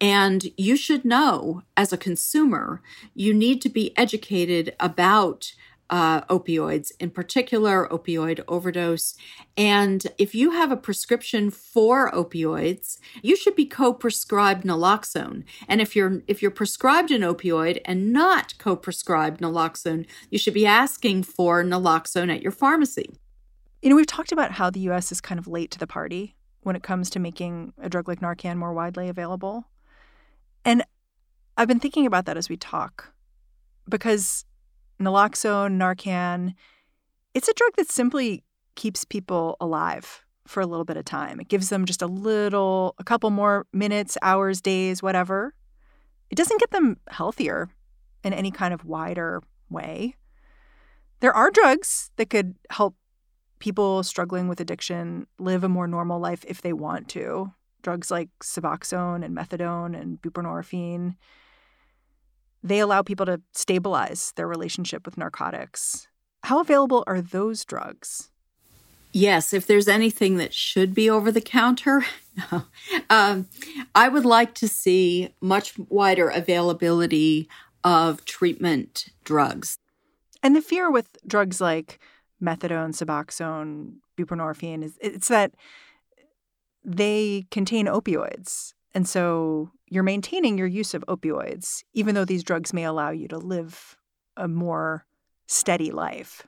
And 0.00 0.44
you 0.56 0.76
should 0.76 1.04
know 1.04 1.62
as 1.76 1.92
a 1.92 1.98
consumer, 1.98 2.82
you 3.14 3.32
need 3.32 3.62
to 3.62 3.68
be 3.68 3.96
educated 3.96 4.74
about 4.78 5.54
uh, 5.90 6.22
opioids, 6.22 6.92
in 6.98 7.10
particular 7.10 7.86
opioid 7.90 8.42
overdose. 8.48 9.14
And 9.56 10.06
if 10.18 10.34
you 10.34 10.52
have 10.52 10.72
a 10.72 10.76
prescription 10.76 11.50
for 11.50 12.10
opioids, 12.10 12.98
you 13.22 13.36
should 13.36 13.54
be 13.54 13.66
co-prescribed 13.66 14.64
naloxone. 14.64 15.44
And 15.68 15.80
if 15.80 15.94
you're 15.94 16.22
if 16.26 16.42
you're 16.42 16.50
prescribed 16.50 17.10
an 17.10 17.22
opioid 17.22 17.80
and 17.84 18.12
not 18.12 18.56
co-prescribed 18.58 19.40
naloxone, 19.40 20.06
you 20.30 20.38
should 20.38 20.54
be 20.54 20.66
asking 20.66 21.24
for 21.24 21.62
naloxone 21.62 22.34
at 22.34 22.42
your 22.42 22.52
pharmacy. 22.52 23.10
You 23.82 23.90
know, 23.90 23.96
we've 23.96 24.06
talked 24.06 24.32
about 24.32 24.52
how 24.52 24.70
the 24.70 24.80
U.S. 24.80 25.12
is 25.12 25.20
kind 25.20 25.38
of 25.38 25.46
late 25.46 25.70
to 25.72 25.78
the 25.78 25.86
party 25.86 26.34
when 26.62 26.74
it 26.74 26.82
comes 26.82 27.10
to 27.10 27.18
making 27.18 27.74
a 27.78 27.90
drug 27.90 28.08
like 28.08 28.20
Narcan 28.20 28.56
more 28.56 28.72
widely 28.72 29.08
available. 29.10 29.66
And 30.64 30.82
I've 31.56 31.68
been 31.68 31.80
thinking 31.80 32.06
about 32.06 32.24
that 32.24 32.38
as 32.38 32.48
we 32.48 32.56
talk 32.56 33.12
because 33.88 34.46
naloxone, 35.00 35.76
Narcan, 35.76 36.54
it's 37.34 37.48
a 37.48 37.54
drug 37.54 37.72
that 37.76 37.90
simply 37.90 38.44
keeps 38.74 39.04
people 39.04 39.56
alive 39.60 40.24
for 40.46 40.60
a 40.60 40.66
little 40.66 40.84
bit 40.84 40.96
of 40.96 41.04
time. 41.04 41.40
It 41.40 41.48
gives 41.48 41.68
them 41.68 41.84
just 41.84 42.02
a 42.02 42.06
little, 42.06 42.94
a 42.98 43.04
couple 43.04 43.30
more 43.30 43.66
minutes, 43.72 44.18
hours, 44.22 44.60
days, 44.60 45.02
whatever. 45.02 45.54
It 46.30 46.36
doesn't 46.36 46.60
get 46.60 46.70
them 46.70 46.98
healthier 47.08 47.70
in 48.22 48.32
any 48.32 48.50
kind 48.50 48.74
of 48.74 48.84
wider 48.84 49.42
way. 49.70 50.16
There 51.20 51.34
are 51.34 51.50
drugs 51.50 52.10
that 52.16 52.30
could 52.30 52.54
help 52.70 52.96
people 53.58 54.02
struggling 54.02 54.48
with 54.48 54.60
addiction 54.60 55.26
live 55.38 55.64
a 55.64 55.68
more 55.68 55.86
normal 55.86 56.20
life 56.20 56.44
if 56.46 56.60
they 56.60 56.72
want 56.72 57.08
to. 57.08 57.52
Drugs 57.82 58.10
like 58.10 58.28
Suboxone 58.42 59.24
and 59.24 59.36
Methadone 59.36 59.98
and 59.98 60.20
buprenorphine. 60.20 61.16
They 62.64 62.78
allow 62.78 63.02
people 63.02 63.26
to 63.26 63.42
stabilize 63.52 64.32
their 64.36 64.48
relationship 64.48 65.04
with 65.04 65.18
narcotics. 65.18 66.08
How 66.44 66.60
available 66.60 67.04
are 67.06 67.20
those 67.20 67.62
drugs? 67.64 68.30
Yes, 69.12 69.52
if 69.52 69.66
there's 69.66 69.86
anything 69.86 70.38
that 70.38 70.54
should 70.54 70.94
be 70.94 71.08
over 71.08 71.30
the 71.30 71.42
counter, 71.42 72.04
um, 73.10 73.46
I 73.94 74.08
would 74.08 74.24
like 74.24 74.54
to 74.54 74.66
see 74.66 75.32
much 75.40 75.78
wider 75.78 76.28
availability 76.28 77.48
of 77.84 78.24
treatment 78.24 79.10
drugs. 79.24 79.78
And 80.42 80.56
the 80.56 80.62
fear 80.62 80.90
with 80.90 81.18
drugs 81.26 81.60
like 81.60 82.00
methadone, 82.42 82.90
Suboxone, 82.94 83.96
buprenorphine 84.18 84.82
is 84.82 84.98
it's 85.00 85.28
that 85.28 85.52
they 86.82 87.46
contain 87.50 87.86
opioids. 87.86 88.72
And 88.94 89.08
so 89.08 89.70
you're 89.88 90.02
maintaining 90.02 90.58
your 90.58 90.66
use 90.66 90.94
of 90.94 91.04
opioids, 91.06 91.84
even 91.92 92.14
though 92.14 92.24
these 92.24 92.44
drugs 92.44 92.72
may 92.72 92.84
allow 92.84 93.10
you 93.10 93.28
to 93.28 93.38
live 93.38 93.96
a 94.36 94.48
more 94.48 95.06
steady 95.46 95.90
life. 95.90 96.46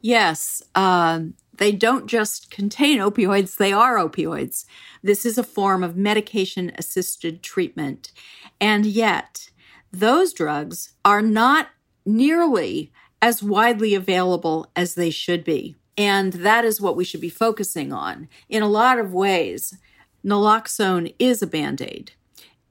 Yes. 0.00 0.62
Um, 0.74 1.34
they 1.58 1.72
don't 1.72 2.06
just 2.06 2.50
contain 2.50 2.98
opioids, 2.98 3.56
they 3.56 3.72
are 3.72 3.96
opioids. 3.96 4.64
This 5.02 5.26
is 5.26 5.36
a 5.36 5.44
form 5.44 5.82
of 5.82 5.96
medication 5.96 6.72
assisted 6.78 7.42
treatment. 7.42 8.12
And 8.60 8.86
yet, 8.86 9.50
those 9.92 10.32
drugs 10.32 10.94
are 11.04 11.20
not 11.20 11.68
nearly 12.06 12.92
as 13.20 13.42
widely 13.42 13.94
available 13.94 14.70
as 14.74 14.94
they 14.94 15.10
should 15.10 15.44
be. 15.44 15.76
And 15.98 16.32
that 16.34 16.64
is 16.64 16.80
what 16.80 16.96
we 16.96 17.04
should 17.04 17.20
be 17.20 17.28
focusing 17.28 17.92
on. 17.92 18.28
In 18.48 18.62
a 18.62 18.68
lot 18.68 18.98
of 18.98 19.12
ways, 19.12 19.76
naloxone 20.24 21.14
is 21.18 21.42
a 21.42 21.46
band 21.46 21.82
aid. 21.82 22.12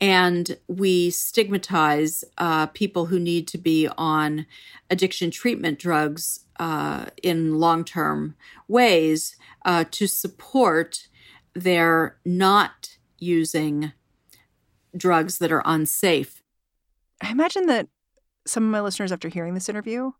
And 0.01 0.57
we 0.67 1.09
stigmatize 1.09 2.23
uh, 2.37 2.67
people 2.67 3.07
who 3.07 3.19
need 3.19 3.47
to 3.49 3.57
be 3.57 3.89
on 3.97 4.45
addiction 4.89 5.29
treatment 5.29 5.77
drugs 5.77 6.45
uh, 6.59 7.07
in 7.21 7.59
long 7.59 7.83
term 7.83 8.35
ways 8.67 9.35
uh, 9.65 9.85
to 9.91 10.07
support 10.07 11.07
their 11.53 12.17
not 12.25 12.97
using 13.17 13.91
drugs 14.95 15.39
that 15.39 15.51
are 15.51 15.63
unsafe. 15.65 16.43
I 17.21 17.31
imagine 17.31 17.65
that 17.65 17.87
some 18.45 18.63
of 18.63 18.71
my 18.71 18.81
listeners, 18.81 19.11
after 19.11 19.27
hearing 19.27 19.53
this 19.53 19.69
interview, 19.69 20.11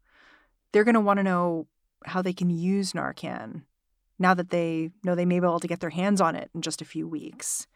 they're 0.72 0.84
going 0.84 0.96
to 0.96 1.02
want 1.02 1.18
to 1.18 1.24
know 1.24 1.68
how 2.06 2.22
they 2.22 2.34
can 2.34 2.50
use 2.50 2.94
Narcan 2.94 3.64
now 4.20 4.34
that 4.34 4.50
they 4.50 4.92
know 5.04 5.16
they 5.16 5.26
may 5.26 5.40
be 5.40 5.46
able 5.46 5.60
to 5.60 5.68
get 5.68 5.80
their 5.80 5.90
hands 5.90 6.22
on 6.22 6.36
it 6.36 6.50
in 6.54 6.62
just 6.62 6.82
a 6.82 6.86
few 6.86 7.08
weeks. 7.08 7.68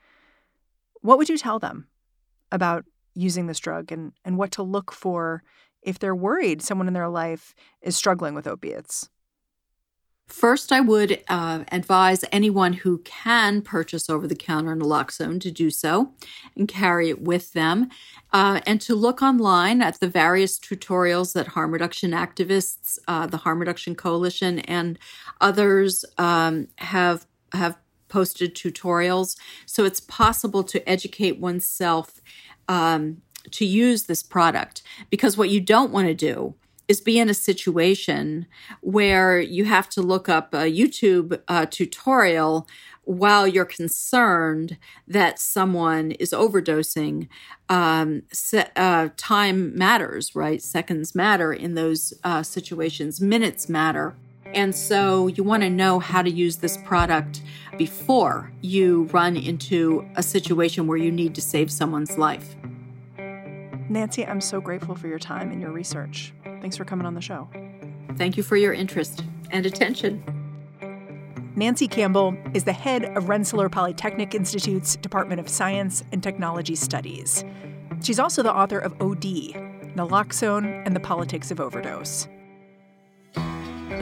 What 1.02 1.18
would 1.18 1.30
you 1.30 1.38
tell 1.38 1.60
them 1.60 1.88
about 2.54 2.86
using 3.16 3.48
this 3.48 3.60
drug 3.60 3.92
and, 3.92 4.14
and 4.24 4.38
what 4.38 4.52
to 4.52 4.64
look 4.64 4.94
for 4.94 5.44
if 5.82 6.00
they're 6.00 6.16
worried 6.16 6.62
someone 6.62 6.88
in 6.88 6.94
their 6.94 7.10
life 7.10 7.54
is 7.82 7.98
struggling 7.98 8.34
with 8.34 8.48
opiates? 8.48 9.10
First, 10.28 10.72
I 10.72 10.80
would 10.80 11.22
uh, 11.28 11.66
advise 11.72 12.24
anyone 12.32 12.74
who 12.74 13.00
can 13.00 13.62
purchase 13.62 14.10
over 14.10 14.26
the 14.26 14.36
counter 14.36 14.76
naloxone 14.76 15.42
to 15.42 15.52
do 15.52 15.70
so 15.70 16.14
and 16.56 16.68
carry 16.68 17.10
it 17.10 17.22
with 17.22 17.52
them, 17.52 17.90
uh, 18.32 18.62
and 18.66 18.80
to 18.82 18.96
look 18.96 19.22
online 19.22 19.82
at 19.82 20.00
the 20.00 20.08
various 20.08 20.58
tutorials 20.58 21.34
that 21.34 21.48
harm 21.48 21.72
reduction 21.72 22.12
activists, 22.12 22.98
uh, 23.08 23.28
the 23.28 23.38
Harm 23.38 23.60
Reduction 23.60 23.96
Coalition, 23.96 24.60
and 24.60 24.98
others 25.42 26.06
um, 26.18 26.70
have 26.78 27.28
have 27.52 27.78
posted 28.14 28.54
tutorials. 28.54 29.36
So 29.66 29.86
it's 29.86 30.00
possible 30.00 30.64
to 30.66 30.88
educate 30.88 31.40
oneself 31.40 32.22
um, 32.68 33.24
to 33.50 33.66
use 33.66 34.04
this 34.04 34.22
product 34.22 34.84
because 35.10 35.36
what 35.36 35.50
you 35.50 35.60
don't 35.60 35.92
want 35.92 36.08
to 36.08 36.14
do 36.14 36.54
is 36.88 37.02
be 37.02 37.18
in 37.18 37.28
a 37.28 37.34
situation 37.34 38.46
where 38.82 39.40
you 39.40 39.66
have 39.66 39.90
to 39.90 40.02
look 40.02 40.30
up 40.30 40.54
a 40.54 40.72
YouTube 40.72 41.42
uh, 41.48 41.66
tutorial 41.66 42.68
while 43.06 43.48
you're 43.48 43.66
concerned 43.66 44.78
that 45.08 45.40
someone 45.40 46.12
is 46.12 46.32
overdosing. 46.32 47.28
Um, 47.68 48.24
se- 48.32 48.70
uh, 48.76 49.10
time 49.18 49.76
matters, 49.76 50.36
right? 50.36 50.62
Seconds 50.62 51.16
matter 51.16 51.52
in 51.52 51.74
those 51.74 52.14
uh, 52.24 52.44
situations, 52.44 53.20
minutes 53.20 53.68
matter. 53.68 54.16
And 54.54 54.76
so 54.76 55.28
you 55.28 55.44
want 55.44 55.64
to 55.64 55.70
know 55.70 56.00
how 56.00 56.22
to 56.22 56.30
use 56.30 56.58
this 56.58 56.78
product 56.78 57.42
before 57.78 58.52
you 58.62 59.04
run 59.12 59.36
into 59.36 60.08
a 60.16 60.24
situation 60.24 60.86
where 60.88 60.98
you 60.98 61.12
need 61.12 61.34
to 61.36 61.42
save 61.42 61.72
someone's 61.72 62.18
life. 62.18 62.56
Nancy, 63.90 64.26
I'm 64.26 64.42
so 64.42 64.62
grateful 64.62 64.96
for 64.96 65.08
your 65.08 65.20
time 65.20 65.52
and 65.52 65.62
your 65.62 65.72
research. 65.72 66.34
Thanks 66.44 66.78
for 66.78 66.86
coming 66.86 67.06
on 67.06 67.16
the 67.16 67.22
show. 67.22 67.50
Thank 68.16 68.38
you 68.38 68.44
for 68.44 68.56
your 68.56 68.74
interest 68.74 69.24
and 69.52 69.66
attention. 69.66 70.24
Nancy 71.56 71.88
Campbell 71.88 72.36
is 72.54 72.64
the 72.64 72.74
head 72.74 73.06
of 73.16 73.30
Rensselaer 73.30 73.70
Polytechnic 73.70 74.34
Institute's 74.34 74.96
Department 74.96 75.40
of 75.40 75.48
Science 75.48 76.04
and 76.12 76.24
Technology 76.24 76.76
Studies. 76.76 77.44
She's 78.02 78.20
also 78.20 78.42
the 78.42 78.54
author 78.54 78.80
of 78.80 78.94
OD, 78.94 79.54
Naloxone 79.96 80.84
and 80.86 80.96
the 80.96 81.00
Politics 81.00 81.52
of 81.52 81.60
Overdose. 81.60 82.28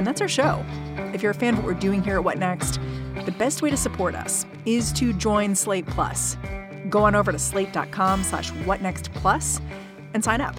And 0.01 0.07
that's 0.07 0.19
our 0.19 0.27
show. 0.27 0.65
If 1.13 1.21
you're 1.21 1.29
a 1.29 1.35
fan 1.35 1.53
of 1.53 1.59
what 1.59 1.67
we're 1.67 1.79
doing 1.79 2.01
here 2.01 2.15
at 2.15 2.23
What 2.23 2.39
Next, 2.39 2.79
the 3.23 3.31
best 3.37 3.61
way 3.61 3.69
to 3.69 3.77
support 3.77 4.15
us 4.15 4.47
is 4.65 4.91
to 4.93 5.13
join 5.13 5.53
Slate 5.53 5.85
Plus. 5.85 6.37
Go 6.89 7.03
on 7.03 7.13
over 7.13 7.31
to 7.31 7.37
slate.com 7.37 8.23
slash 8.23 8.49
whatnextplus 8.49 9.61
and 10.15 10.23
sign 10.23 10.41
up. 10.41 10.57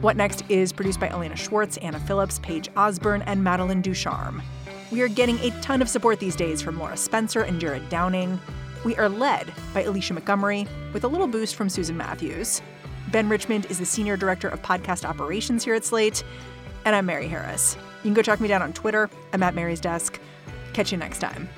What 0.00 0.16
Next 0.16 0.42
is 0.48 0.72
produced 0.72 0.98
by 0.98 1.08
Elena 1.10 1.36
Schwartz, 1.36 1.76
Anna 1.76 2.00
Phillips, 2.00 2.40
Paige 2.40 2.68
Osborne, 2.74 3.22
and 3.22 3.44
Madeline 3.44 3.80
Ducharme. 3.80 4.42
We 4.90 5.02
are 5.02 5.08
getting 5.08 5.38
a 5.38 5.50
ton 5.60 5.80
of 5.80 5.88
support 5.88 6.18
these 6.18 6.34
days 6.34 6.60
from 6.60 6.80
Laura 6.80 6.96
Spencer 6.96 7.42
and 7.42 7.60
Jared 7.60 7.88
Downing. 7.90 8.40
We 8.84 8.96
are 8.96 9.08
led 9.08 9.52
by 9.72 9.84
Alicia 9.84 10.14
Montgomery, 10.14 10.66
with 10.92 11.04
a 11.04 11.08
little 11.08 11.28
boost 11.28 11.54
from 11.54 11.68
Susan 11.68 11.96
Matthews. 11.96 12.60
Ben 13.12 13.28
Richmond 13.28 13.66
is 13.66 13.78
the 13.78 13.86
Senior 13.86 14.16
Director 14.16 14.48
of 14.48 14.60
Podcast 14.62 15.08
Operations 15.08 15.62
here 15.62 15.76
at 15.76 15.84
Slate. 15.84 16.24
And 16.84 16.96
I'm 16.96 17.06
Mary 17.06 17.28
Harris. 17.28 17.76
You 18.02 18.08
can 18.08 18.14
go 18.14 18.22
track 18.22 18.40
me 18.40 18.48
down 18.48 18.62
on 18.62 18.72
Twitter. 18.72 19.08
I'm 19.32 19.42
at 19.42 19.54
Mary's 19.54 19.80
Desk. 19.80 20.18
Catch 20.72 20.90
you 20.90 20.98
next 20.98 21.20
time. 21.20 21.48